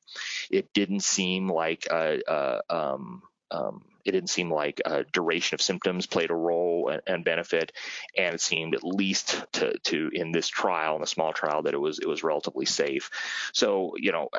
It 0.49 0.73
didn't 0.73 1.03
seem 1.03 1.49
like 1.49 1.87
uh, 1.89 2.17
uh, 2.27 2.61
um, 2.69 3.21
um, 3.53 3.83
it 4.05 4.11
didn't 4.11 4.29
seem 4.29 4.51
like 4.51 4.81
duration 5.11 5.55
of 5.55 5.61
symptoms 5.61 6.05
played 6.05 6.29
a 6.29 6.35
role 6.35 6.89
and, 6.89 7.01
and, 7.07 7.23
benefit, 7.23 7.71
and 8.17 8.35
it 8.35 8.41
seemed 8.41 8.75
at 8.75 8.83
least 8.83 9.45
to, 9.53 9.77
to 9.79 10.09
in 10.13 10.31
this 10.31 10.47
trial, 10.47 10.97
in 10.97 11.01
a 11.01 11.07
small 11.07 11.31
trial, 11.31 11.63
that 11.63 11.73
it 11.73 11.79
was 11.79 11.99
it 11.99 12.07
was 12.07 12.23
relatively 12.23 12.65
safe. 12.65 13.09
So 13.53 13.93
you 13.97 14.11
know, 14.11 14.29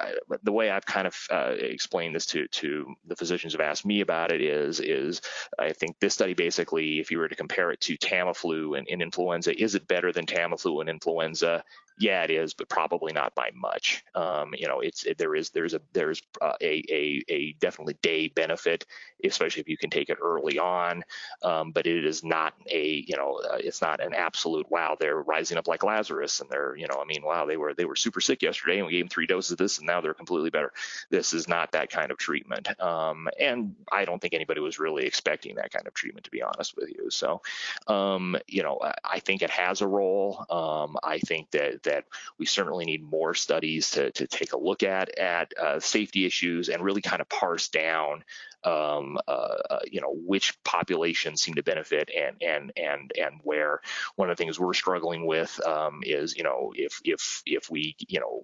the 0.42 0.52
way 0.52 0.70
I've 0.70 0.86
kind 0.86 1.06
of 1.06 1.16
uh, 1.30 1.54
explained 1.58 2.14
this 2.14 2.26
to 2.26 2.46
to 2.46 2.94
the 3.06 3.16
physicians 3.16 3.54
who've 3.54 3.60
asked 3.60 3.86
me 3.86 4.00
about 4.00 4.32
it 4.32 4.42
is 4.42 4.80
is 4.80 5.22
I 5.58 5.72
think 5.72 5.98
this 5.98 6.14
study 6.14 6.34
basically, 6.34 7.00
if 7.00 7.10
you 7.10 7.18
were 7.18 7.28
to 7.28 7.34
compare 7.34 7.70
it 7.70 7.80
to 7.82 7.96
Tamiflu 7.96 8.76
and, 8.76 8.86
and 8.90 9.00
influenza, 9.00 9.58
is 9.58 9.74
it 9.74 9.88
better 9.88 10.12
than 10.12 10.26
Tamiflu 10.26 10.80
and 10.80 10.90
influenza? 10.90 11.64
Yeah, 11.98 12.24
it 12.24 12.30
is, 12.30 12.54
but 12.54 12.68
probably 12.68 13.12
not 13.12 13.34
by 13.34 13.50
much. 13.54 14.02
Um, 14.14 14.52
you 14.56 14.66
know, 14.66 14.80
it's 14.80 15.04
it, 15.04 15.16
there 15.18 15.34
is 15.34 15.50
there's 15.50 15.74
a 15.74 15.80
there's 15.92 16.22
uh, 16.40 16.54
a, 16.60 16.82
a 16.90 17.22
a 17.28 17.52
definitely 17.60 17.94
day 18.02 18.28
benefit, 18.28 18.84
especially 19.24 19.60
if 19.60 19.68
you 19.68 19.76
can 19.76 19.90
take 19.90 20.08
it 20.08 20.18
early 20.22 20.58
on. 20.58 21.02
Um, 21.42 21.72
but 21.72 21.86
it 21.86 22.04
is 22.04 22.24
not 22.24 22.54
a 22.66 23.04
you 23.06 23.16
know 23.16 23.40
uh, 23.50 23.58
it's 23.58 23.82
not 23.82 24.02
an 24.02 24.14
absolute 24.14 24.70
wow 24.70 24.96
they're 24.98 25.20
rising 25.20 25.58
up 25.58 25.68
like 25.68 25.82
Lazarus 25.82 26.40
and 26.40 26.50
they're 26.50 26.76
you 26.76 26.86
know 26.86 27.00
I 27.00 27.04
mean 27.04 27.22
wow 27.22 27.46
they 27.46 27.56
were 27.56 27.74
they 27.74 27.84
were 27.84 27.96
super 27.96 28.20
sick 28.20 28.42
yesterday 28.42 28.78
and 28.78 28.86
we 28.86 28.92
gave 28.92 29.04
them 29.04 29.08
three 29.08 29.26
doses 29.26 29.52
of 29.52 29.58
this 29.58 29.78
and 29.78 29.86
now 29.86 30.00
they're 30.00 30.14
completely 30.14 30.50
better. 30.50 30.72
This 31.10 31.32
is 31.32 31.48
not 31.48 31.72
that 31.72 31.90
kind 31.90 32.10
of 32.10 32.18
treatment, 32.18 32.68
um, 32.80 33.28
and 33.38 33.74
I 33.90 34.04
don't 34.04 34.20
think 34.20 34.34
anybody 34.34 34.60
was 34.60 34.78
really 34.78 35.04
expecting 35.06 35.56
that 35.56 35.72
kind 35.72 35.86
of 35.86 35.94
treatment 35.94 36.24
to 36.24 36.30
be 36.30 36.42
honest 36.42 36.76
with 36.76 36.90
you. 36.90 37.10
So, 37.10 37.42
um, 37.86 38.36
you 38.46 38.62
know, 38.62 38.78
I 39.04 39.20
think 39.20 39.42
it 39.42 39.50
has 39.50 39.80
a 39.80 39.86
role. 39.86 40.44
Um, 40.50 40.96
I 41.02 41.18
think 41.18 41.50
that 41.52 41.82
that 41.84 42.04
we 42.38 42.46
certainly 42.46 42.84
need 42.84 43.02
more 43.02 43.34
studies 43.34 43.92
to, 43.92 44.10
to 44.12 44.26
take 44.26 44.52
a 44.52 44.58
look 44.58 44.82
at 44.82 45.18
at 45.18 45.52
uh, 45.58 45.80
safety 45.80 46.24
issues 46.24 46.68
and 46.68 46.82
really 46.82 47.02
kind 47.02 47.20
of 47.20 47.28
parse 47.28 47.68
down 47.68 48.24
um, 48.64 49.18
uh, 49.28 49.56
uh, 49.70 49.78
you 49.90 50.00
know 50.00 50.14
which 50.26 50.62
populations 50.64 51.42
seem 51.42 51.54
to 51.54 51.62
benefit 51.62 52.10
and 52.16 52.36
and 52.42 52.72
and 52.76 53.12
and 53.18 53.40
where. 53.42 53.80
One 54.16 54.30
of 54.30 54.36
the 54.36 54.42
things 54.42 54.58
we're 54.58 54.74
struggling 54.74 55.26
with 55.26 55.60
um, 55.66 56.00
is 56.04 56.36
you 56.36 56.44
know 56.44 56.72
if 56.74 57.00
if 57.04 57.42
if 57.46 57.70
we 57.70 57.96
you 57.98 58.20
know 58.20 58.42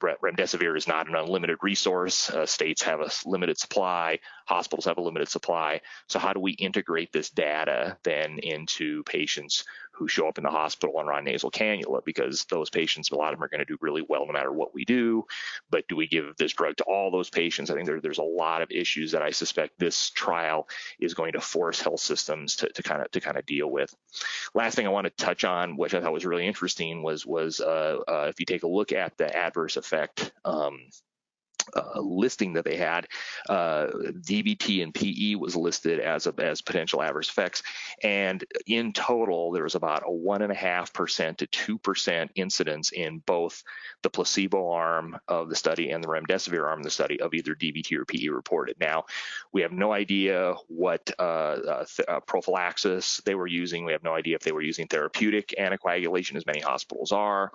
remdesivir 0.00 0.76
is 0.76 0.88
not 0.88 1.08
an 1.08 1.14
unlimited 1.14 1.58
resource. 1.62 2.30
Uh, 2.30 2.46
states 2.46 2.82
have 2.82 3.00
a 3.00 3.10
limited 3.26 3.58
supply. 3.58 4.18
Hospitals 4.46 4.84
have 4.86 4.98
a 4.98 5.02
limited 5.02 5.28
supply. 5.28 5.80
So 6.08 6.18
how 6.18 6.32
do 6.32 6.40
we 6.40 6.52
integrate 6.52 7.12
this 7.12 7.30
data 7.30 7.96
then 8.02 8.38
into 8.38 9.02
patients 9.04 9.64
who 10.00 10.08
show 10.08 10.26
up 10.26 10.38
in 10.38 10.44
the 10.44 10.50
hospital 10.50 10.98
and 10.98 11.06
run 11.06 11.24
nasal 11.24 11.50
cannula 11.50 12.02
because 12.06 12.46
those 12.48 12.70
patients, 12.70 13.10
a 13.10 13.14
lot 13.14 13.34
of 13.34 13.38
them 13.38 13.44
are 13.44 13.48
going 13.48 13.60
to 13.60 13.66
do 13.66 13.76
really 13.82 14.02
well 14.08 14.26
no 14.26 14.32
matter 14.32 14.50
what 14.50 14.74
we 14.74 14.86
do. 14.86 15.26
But 15.68 15.86
do 15.88 15.94
we 15.94 16.08
give 16.08 16.34
this 16.38 16.54
drug 16.54 16.78
to 16.78 16.84
all 16.84 17.10
those 17.10 17.28
patients? 17.28 17.70
I 17.70 17.74
think 17.74 17.86
there, 17.86 18.00
there's 18.00 18.16
a 18.16 18.22
lot 18.22 18.62
of 18.62 18.70
issues 18.70 19.12
that 19.12 19.20
I 19.20 19.30
suspect 19.30 19.78
this 19.78 20.08
trial 20.08 20.66
is 20.98 21.12
going 21.12 21.32
to 21.32 21.40
force 21.40 21.82
health 21.82 22.00
systems 22.00 22.56
to, 22.56 22.70
to 22.70 22.82
kind 22.82 23.02
of 23.02 23.10
to 23.10 23.20
kind 23.20 23.36
of 23.36 23.44
deal 23.44 23.70
with. 23.70 23.94
Last 24.54 24.74
thing 24.74 24.86
I 24.86 24.90
want 24.90 25.04
to 25.04 25.24
touch 25.24 25.44
on, 25.44 25.76
which 25.76 25.92
I 25.92 26.00
thought 26.00 26.14
was 26.14 26.24
really 26.24 26.46
interesting, 26.46 27.02
was 27.02 27.26
was 27.26 27.60
uh, 27.60 27.98
uh, 28.08 28.26
if 28.30 28.40
you 28.40 28.46
take 28.46 28.62
a 28.62 28.68
look 28.68 28.92
at 28.92 29.18
the 29.18 29.36
adverse 29.36 29.76
effect. 29.76 30.32
Um, 30.46 30.80
uh, 31.74 32.00
listing 32.00 32.54
that 32.54 32.64
they 32.64 32.76
had, 32.76 33.06
uh, 33.48 33.86
DVT 33.86 34.82
and 34.82 34.94
PE 34.94 35.34
was 35.36 35.56
listed 35.56 36.00
as 36.00 36.26
a, 36.26 36.34
as 36.38 36.60
potential 36.60 37.02
adverse 37.02 37.28
effects, 37.28 37.62
and 38.02 38.44
in 38.66 38.92
total 38.92 39.52
there 39.52 39.64
was 39.64 39.74
about 39.74 40.02
a 40.06 40.10
one 40.10 40.42
and 40.42 40.52
a 40.52 40.56
half 40.56 40.92
percent 40.92 41.38
to 41.38 41.46
two 41.46 41.78
percent 41.78 42.30
incidence 42.34 42.92
in 42.92 43.18
both 43.26 43.62
the 44.02 44.10
placebo 44.10 44.70
arm 44.70 45.18
of 45.28 45.48
the 45.48 45.56
study 45.56 45.90
and 45.90 46.02
the 46.02 46.08
remdesivir 46.08 46.64
arm 46.64 46.80
of 46.80 46.84
the 46.84 46.90
study 46.90 47.20
of 47.20 47.34
either 47.34 47.54
DVT 47.54 47.92
or 47.96 48.04
PE 48.04 48.28
reported. 48.28 48.76
Now 48.80 49.04
we 49.52 49.62
have 49.62 49.72
no 49.72 49.92
idea 49.92 50.54
what 50.68 51.10
uh, 51.18 51.22
uh 51.22 51.84
th- 51.84 52.08
uh, 52.08 52.20
prophylaxis 52.20 53.20
they 53.24 53.34
were 53.34 53.46
using. 53.46 53.84
We 53.84 53.92
have 53.92 54.04
no 54.04 54.14
idea 54.14 54.36
if 54.36 54.42
they 54.42 54.52
were 54.52 54.62
using 54.62 54.86
therapeutic 54.86 55.54
anticoagulation, 55.58 56.36
as 56.36 56.46
many 56.46 56.60
hospitals 56.60 57.12
are, 57.12 57.52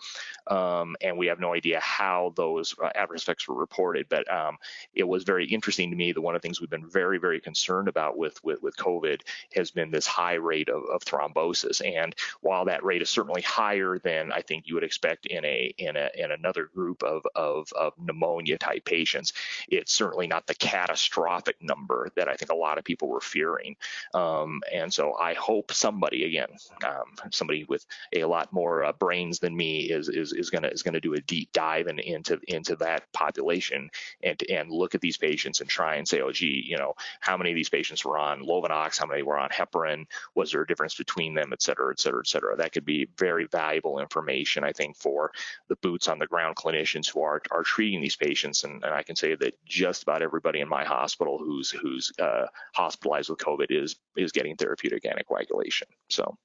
um, 0.47 0.95
and 1.01 1.17
we 1.17 1.27
have 1.27 1.39
no 1.39 1.53
idea 1.53 1.79
how 1.79 2.33
those 2.35 2.75
adverse 2.95 3.23
effects 3.23 3.47
were 3.47 3.55
reported 3.55 4.04
COVID, 4.05 4.09
but 4.09 4.31
um, 4.31 4.57
it 4.93 5.07
was 5.07 5.23
very 5.23 5.45
interesting 5.45 5.91
to 5.91 5.95
me 5.95 6.11
that 6.11 6.21
one 6.21 6.35
of 6.35 6.41
the 6.41 6.45
things 6.45 6.59
we've 6.59 6.69
been 6.69 6.89
very, 6.89 7.17
very 7.17 7.39
concerned 7.39 7.87
about 7.87 8.17
with 8.17 8.43
with, 8.43 8.61
with 8.61 8.75
COVID 8.77 9.21
has 9.55 9.71
been 9.71 9.91
this 9.91 10.07
high 10.07 10.35
rate 10.35 10.69
of, 10.69 10.83
of 10.91 11.03
thrombosis. 11.03 11.81
And 11.85 12.15
while 12.41 12.65
that 12.65 12.83
rate 12.83 13.01
is 13.01 13.09
certainly 13.09 13.41
higher 13.41 13.99
than 13.99 14.31
I 14.31 14.41
think 14.41 14.67
you 14.67 14.75
would 14.75 14.83
expect 14.83 15.25
in 15.25 15.43
a 15.45 15.73
in 15.77 15.95
a 15.95 16.09
in 16.15 16.31
another 16.31 16.65
group 16.73 17.03
of 17.03 17.25
of, 17.35 17.71
of 17.73 17.93
pneumonia 17.97 18.57
type 18.57 18.85
patients, 18.85 19.33
it's 19.67 19.93
certainly 19.93 20.27
not 20.27 20.47
the 20.47 20.55
catastrophic 20.55 21.57
number 21.61 22.09
that 22.15 22.27
I 22.27 22.35
think 22.35 22.51
a 22.51 22.55
lot 22.55 22.77
of 22.77 22.83
people 22.83 23.09
were 23.09 23.21
fearing. 23.21 23.75
Um, 24.13 24.61
and 24.71 24.93
so 24.93 25.15
I 25.15 25.33
hope 25.33 25.71
somebody 25.71 26.25
again, 26.25 26.49
um, 26.85 27.31
somebody 27.31 27.65
with 27.67 27.85
a 28.13 28.25
lot 28.25 28.51
more 28.51 28.83
uh, 28.83 28.93
brains 28.93 29.39
than 29.39 29.55
me 29.55 29.81
is 29.81 30.09
is 30.09 30.33
is 30.33 30.49
gonna 30.49 30.67
is 30.67 30.83
gonna 30.83 30.99
do 30.99 31.13
a 31.13 31.21
deep 31.21 31.51
dive 31.51 31.87
in, 31.87 31.99
into 31.99 32.39
into 32.47 32.75
that 32.77 33.11
population 33.13 33.84
and 34.23 34.41
and 34.49 34.71
look 34.71 34.95
at 34.95 35.01
these 35.01 35.17
patients 35.17 35.61
and 35.61 35.69
try 35.69 35.95
and 35.95 36.07
say, 36.07 36.21
oh 36.21 36.31
gee, 36.31 36.63
you 36.65 36.77
know, 36.77 36.93
how 37.19 37.37
many 37.37 37.51
of 37.51 37.55
these 37.55 37.69
patients 37.69 38.03
were 38.05 38.17
on 38.17 38.43
Lovenox, 38.43 38.99
how 38.99 39.05
many 39.05 39.23
were 39.23 39.37
on 39.37 39.49
heparin, 39.49 40.05
was 40.33 40.51
there 40.51 40.61
a 40.61 40.67
difference 40.67 40.95
between 40.95 41.33
them, 41.33 41.51
et 41.53 41.61
cetera, 41.61 41.91
et 41.91 41.99
cetera, 41.99 42.19
et 42.19 42.27
cetera. 42.27 42.55
That 42.55 42.71
could 42.71 42.85
be 42.85 43.07
very 43.17 43.45
valuable 43.47 43.99
information, 43.99 44.63
I 44.63 44.71
think, 44.71 44.95
for 44.95 45.31
the 45.67 45.75
boots 45.77 46.07
on 46.07 46.19
the 46.19 46.27
ground 46.27 46.55
clinicians 46.55 47.07
who 47.11 47.21
are 47.21 47.41
are 47.51 47.63
treating 47.63 48.01
these 48.01 48.15
patients. 48.15 48.63
And, 48.63 48.83
and 48.83 48.93
I 48.93 49.03
can 49.03 49.15
say 49.15 49.35
that 49.35 49.53
just 49.65 50.03
about 50.03 50.21
everybody 50.21 50.59
in 50.59 50.69
my 50.69 50.83
hospital 50.83 51.37
who's 51.37 51.69
who's 51.69 52.11
uh, 52.19 52.47
hospitalized 52.73 53.29
with 53.29 53.39
COVID 53.39 53.67
is 53.69 53.95
is 54.15 54.31
getting 54.31 54.55
therapeutic 54.55 55.03
anticoagulation. 55.03 55.83
So. 56.09 56.37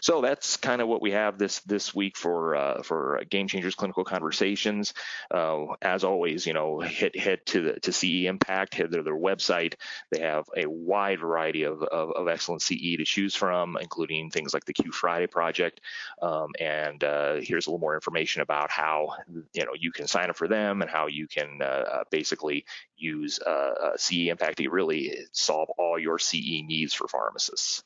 So 0.00 0.20
that's 0.20 0.56
kind 0.56 0.80
of 0.80 0.88
what 0.88 1.02
we 1.02 1.12
have 1.12 1.38
this 1.38 1.60
this 1.60 1.94
week 1.94 2.16
for 2.16 2.56
uh, 2.56 2.82
for 2.82 3.22
Game 3.28 3.48
Changers 3.48 3.74
Clinical 3.74 4.04
Conversations. 4.04 4.94
Uh, 5.30 5.66
as 5.82 6.04
always, 6.04 6.46
you 6.46 6.54
know, 6.54 6.80
hit 6.80 7.18
head 7.18 7.40
to 7.46 7.62
the 7.62 7.80
to 7.80 7.92
CE 7.92 8.26
Impact, 8.26 8.74
head 8.74 8.92
to 8.92 9.02
their 9.02 9.14
website. 9.14 9.74
They 10.10 10.20
have 10.20 10.44
a 10.56 10.66
wide 10.66 11.20
variety 11.20 11.64
of, 11.64 11.82
of, 11.82 12.12
of 12.12 12.28
excellent 12.28 12.62
CE 12.62 12.96
to 12.96 13.04
choose 13.04 13.34
from, 13.34 13.76
including 13.80 14.30
things 14.30 14.54
like 14.54 14.64
the 14.64 14.72
Q 14.72 14.92
Friday 14.92 15.26
project. 15.26 15.80
Um, 16.22 16.50
and 16.58 17.02
uh, 17.04 17.36
here's 17.40 17.66
a 17.66 17.70
little 17.70 17.80
more 17.80 17.94
information 17.94 18.42
about 18.42 18.70
how 18.70 19.14
you 19.52 19.64
know 19.64 19.72
you 19.78 19.92
can 19.92 20.06
sign 20.06 20.30
up 20.30 20.36
for 20.36 20.48
them 20.48 20.82
and 20.82 20.90
how 20.90 21.06
you 21.06 21.26
can 21.26 21.60
uh, 21.60 21.64
uh, 21.64 22.04
basically 22.10 22.64
use 22.96 23.38
uh, 23.40 23.96
CE 23.96 24.28
Impact 24.28 24.58
to 24.58 24.68
really 24.68 25.16
solve 25.32 25.68
all 25.78 25.98
your 25.98 26.18
CE 26.18 26.62
needs 26.64 26.94
for 26.94 27.08
pharmacists. 27.08 27.82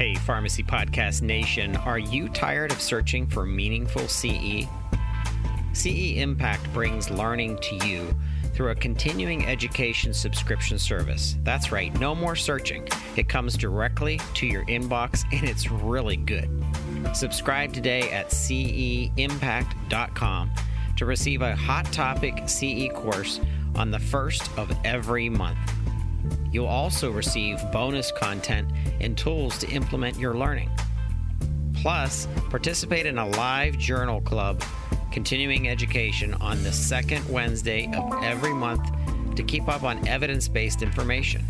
Hey, 0.00 0.14
Pharmacy 0.14 0.62
Podcast 0.62 1.20
Nation, 1.20 1.76
are 1.76 1.98
you 1.98 2.30
tired 2.30 2.72
of 2.72 2.80
searching 2.80 3.26
for 3.26 3.44
meaningful 3.44 4.08
CE? 4.08 4.64
CE 5.74 6.16
Impact 6.16 6.72
brings 6.72 7.10
learning 7.10 7.58
to 7.58 7.86
you 7.86 8.16
through 8.54 8.70
a 8.70 8.74
continuing 8.74 9.44
education 9.44 10.14
subscription 10.14 10.78
service. 10.78 11.36
That's 11.42 11.70
right, 11.70 11.92
no 12.00 12.14
more 12.14 12.34
searching. 12.34 12.88
It 13.16 13.28
comes 13.28 13.58
directly 13.58 14.18
to 14.36 14.46
your 14.46 14.64
inbox 14.64 15.24
and 15.38 15.46
it's 15.46 15.70
really 15.70 16.16
good. 16.16 16.48
Subscribe 17.12 17.74
today 17.74 18.10
at 18.10 18.30
ceimpact.com 18.30 20.50
to 20.96 21.04
receive 21.04 21.42
a 21.42 21.54
hot 21.54 21.84
topic 21.92 22.48
CE 22.48 22.88
course 22.94 23.38
on 23.74 23.90
the 23.90 23.98
first 23.98 24.50
of 24.58 24.74
every 24.82 25.28
month. 25.28 25.58
You'll 26.52 26.66
also 26.66 27.10
receive 27.10 27.58
bonus 27.72 28.10
content 28.12 28.70
and 29.00 29.16
tools 29.16 29.58
to 29.58 29.68
implement 29.68 30.18
your 30.18 30.34
learning. 30.34 30.70
Plus, 31.74 32.26
participate 32.50 33.06
in 33.06 33.18
a 33.18 33.26
live 33.28 33.78
journal 33.78 34.20
club 34.20 34.62
continuing 35.10 35.68
education 35.68 36.34
on 36.34 36.62
the 36.62 36.72
second 36.72 37.28
Wednesday 37.28 37.90
of 37.94 38.22
every 38.22 38.54
month 38.54 38.88
to 39.34 39.42
keep 39.42 39.68
up 39.68 39.82
on 39.82 40.06
evidence 40.06 40.48
based 40.48 40.82
information. 40.82 41.44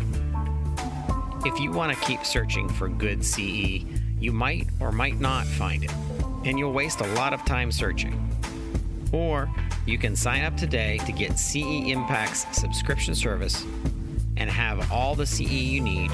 If 1.43 1.59
you 1.59 1.71
want 1.71 1.97
to 1.97 2.05
keep 2.05 2.23
searching 2.23 2.69
for 2.69 2.87
good 2.87 3.25
CE, 3.25 3.83
you 4.19 4.31
might 4.31 4.67
or 4.79 4.91
might 4.91 5.19
not 5.19 5.45
find 5.45 5.83
it, 5.83 5.91
and 6.45 6.57
you'll 6.59 6.73
waste 6.73 7.01
a 7.01 7.07
lot 7.13 7.33
of 7.33 7.43
time 7.45 7.71
searching. 7.71 8.29
Or 9.11 9.49
you 9.85 9.97
can 9.97 10.15
sign 10.15 10.43
up 10.43 10.55
today 10.55 10.99
to 10.99 11.11
get 11.11 11.39
CE 11.39 11.87
Impact's 11.87 12.45
subscription 12.57 13.15
service 13.15 13.65
and 14.41 14.49
have 14.49 14.91
all 14.91 15.13
the 15.13 15.25
CE 15.25 15.41
you 15.41 15.79
need 15.79 16.09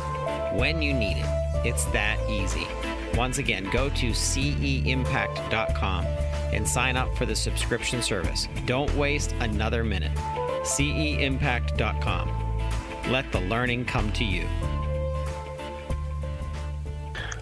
when 0.53 0.81
you 0.81 0.93
need 0.93 1.15
it. 1.15 1.25
It's 1.65 1.85
that 1.85 2.19
easy. 2.29 2.67
Once 3.15 3.37
again, 3.37 3.69
go 3.71 3.87
to 3.89 4.09
ceimpact.com 4.09 6.05
and 6.51 6.67
sign 6.67 6.97
up 6.97 7.15
for 7.17 7.25
the 7.25 7.35
subscription 7.35 8.01
service. 8.01 8.49
Don't 8.65 8.93
waste 8.95 9.33
another 9.39 9.85
minute. 9.85 10.13
ceimpact.com. 10.63 12.29
Let 13.09 13.31
the 13.31 13.39
learning 13.39 13.85
come 13.85 14.11
to 14.11 14.25
you. 14.25 14.45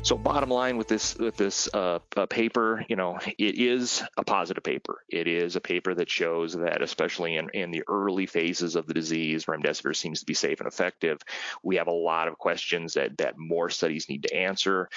So 0.05 0.19
bottom 0.19 0.51
line 0.51 0.77
with 0.77 0.87
this 0.87 1.17
with 1.17 1.35
this 1.35 1.67
uh, 1.73 1.97
uh, 2.15 2.27
paper, 2.27 2.85
you 2.87 2.95
know, 2.95 3.17
it 3.39 3.57
is 3.57 4.03
a 4.17 4.23
positive 4.23 4.63
paper. 4.63 5.03
It 5.09 5.27
is 5.27 5.55
a 5.55 5.59
paper 5.59 5.95
that 5.95 6.11
shows 6.11 6.53
that, 6.53 6.83
especially 6.83 7.37
in, 7.37 7.49
in 7.55 7.71
the 7.71 7.81
early 7.87 8.27
phases 8.27 8.75
of 8.75 8.85
the 8.85 8.93
disease, 8.93 9.45
remdesivir 9.45 9.95
seems 9.95 10.19
to 10.19 10.27
be 10.27 10.35
safe 10.35 10.59
and 10.59 10.67
effective. 10.67 11.17
We 11.63 11.77
have 11.77 11.87
a 11.87 11.91
lot 11.91 12.27
of 12.27 12.37
questions 12.37 12.93
that 12.93 13.17
that 13.17 13.39
more 13.39 13.71
studies 13.71 14.07
need 14.07 14.21
to 14.27 14.35
answer. 14.35 14.89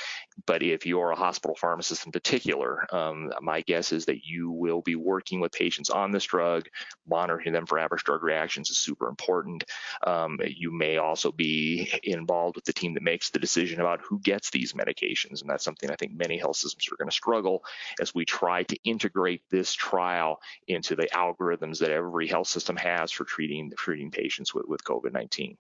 But 0.45 0.63
if 0.63 0.85
you're 0.85 1.13
a 1.13 1.17
hospital 1.17 1.57
pharmacist 1.57 2.05
in 2.05 2.13
particular, 2.13 2.87
um, 2.95 3.33
my 3.41 3.63
guess 3.63 3.93
is 3.93 4.05
that 4.05 4.27
you 4.27 4.51
will 4.51 4.83
be 4.83 4.95
working 4.95 5.41
with 5.41 5.53
patients 5.53 5.89
on 5.89 6.11
this 6.11 6.25
drug, 6.25 6.69
monitoring 7.09 7.55
them 7.55 7.65
for 7.65 7.79
adverse 7.79 8.03
drug 8.03 8.23
reactions 8.23 8.69
is 8.69 8.77
super 8.77 9.09
important. 9.09 9.65
Um, 10.07 10.39
you 10.47 10.71
may 10.71 10.99
also 10.99 11.33
be 11.33 11.91
involved 12.03 12.57
with 12.57 12.67
the 12.67 12.75
team 12.75 12.93
that 12.93 13.03
makes 13.03 13.31
the 13.31 13.39
decision 13.39 13.81
about 13.81 14.03
who 14.03 14.21
gets 14.21 14.51
these 14.51 14.75
medications 14.75 14.98
medications. 14.99 15.41
And 15.41 15.51
that's 15.51 15.65
something 15.65 15.91
I 15.91 15.97
think 15.97 16.13
many 16.13 16.39
health 16.39 16.57
systems 16.57 16.89
are 16.93 16.97
going 16.97 17.09
to 17.09 17.15
struggle 17.15 17.65
as 18.01 18.15
we 18.15 18.25
try 18.25 18.63
to 18.65 18.77
integrate 18.85 19.43
this 19.51 19.73
trial 19.73 20.41
into 20.67 20.97
the 20.97 21.09
algorithms 21.15 21.79
that 21.79 21.91
every 21.91 22.27
health 22.27 22.49
system 22.49 22.77
has 22.77 23.13
for 23.13 23.25
treating 23.25 23.73
treating 23.77 24.11
patients 24.11 24.55
with, 24.55 24.67
with 24.67 24.85
COVID-19. 24.85 25.57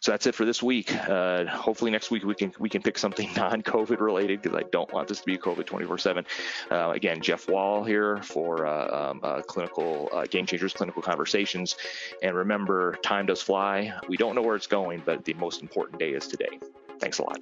So 0.00 0.12
that's 0.12 0.26
it 0.26 0.34
for 0.34 0.44
this 0.44 0.62
week. 0.62 0.94
Uh, 0.94 1.44
hopefully 1.46 1.90
next 1.90 2.10
week 2.10 2.24
we 2.24 2.34
can 2.34 2.52
we 2.58 2.68
can 2.68 2.82
pick 2.82 2.96
something 2.96 3.30
non-COVID 3.36 4.00
related 4.00 4.40
because 4.40 4.58
I 4.58 4.62
don't 4.70 4.90
want 4.92 5.08
this 5.08 5.20
to 5.20 5.26
be 5.26 5.36
COVID 5.36 5.64
24/7. 5.64 6.24
Uh, 6.70 6.90
again, 6.92 7.20
Jeff 7.20 7.48
Wall 7.48 7.84
here 7.84 8.22
for 8.22 8.66
uh, 8.66 9.10
um, 9.10 9.20
uh, 9.22 9.42
clinical 9.42 10.08
uh, 10.12 10.24
game 10.24 10.46
changers 10.46 10.72
clinical 10.72 11.02
conversations. 11.02 11.76
And 12.22 12.34
remember, 12.34 12.96
time 13.02 13.26
does 13.26 13.42
fly. 13.42 13.92
We 14.08 14.16
don't 14.16 14.34
know 14.34 14.42
where 14.42 14.56
it's 14.56 14.66
going, 14.66 15.02
but 15.04 15.24
the 15.24 15.34
most 15.34 15.60
important 15.60 15.98
day 15.98 16.12
is 16.12 16.26
today. 16.26 16.58
Thanks 16.98 17.18
a 17.18 17.22
lot. 17.22 17.40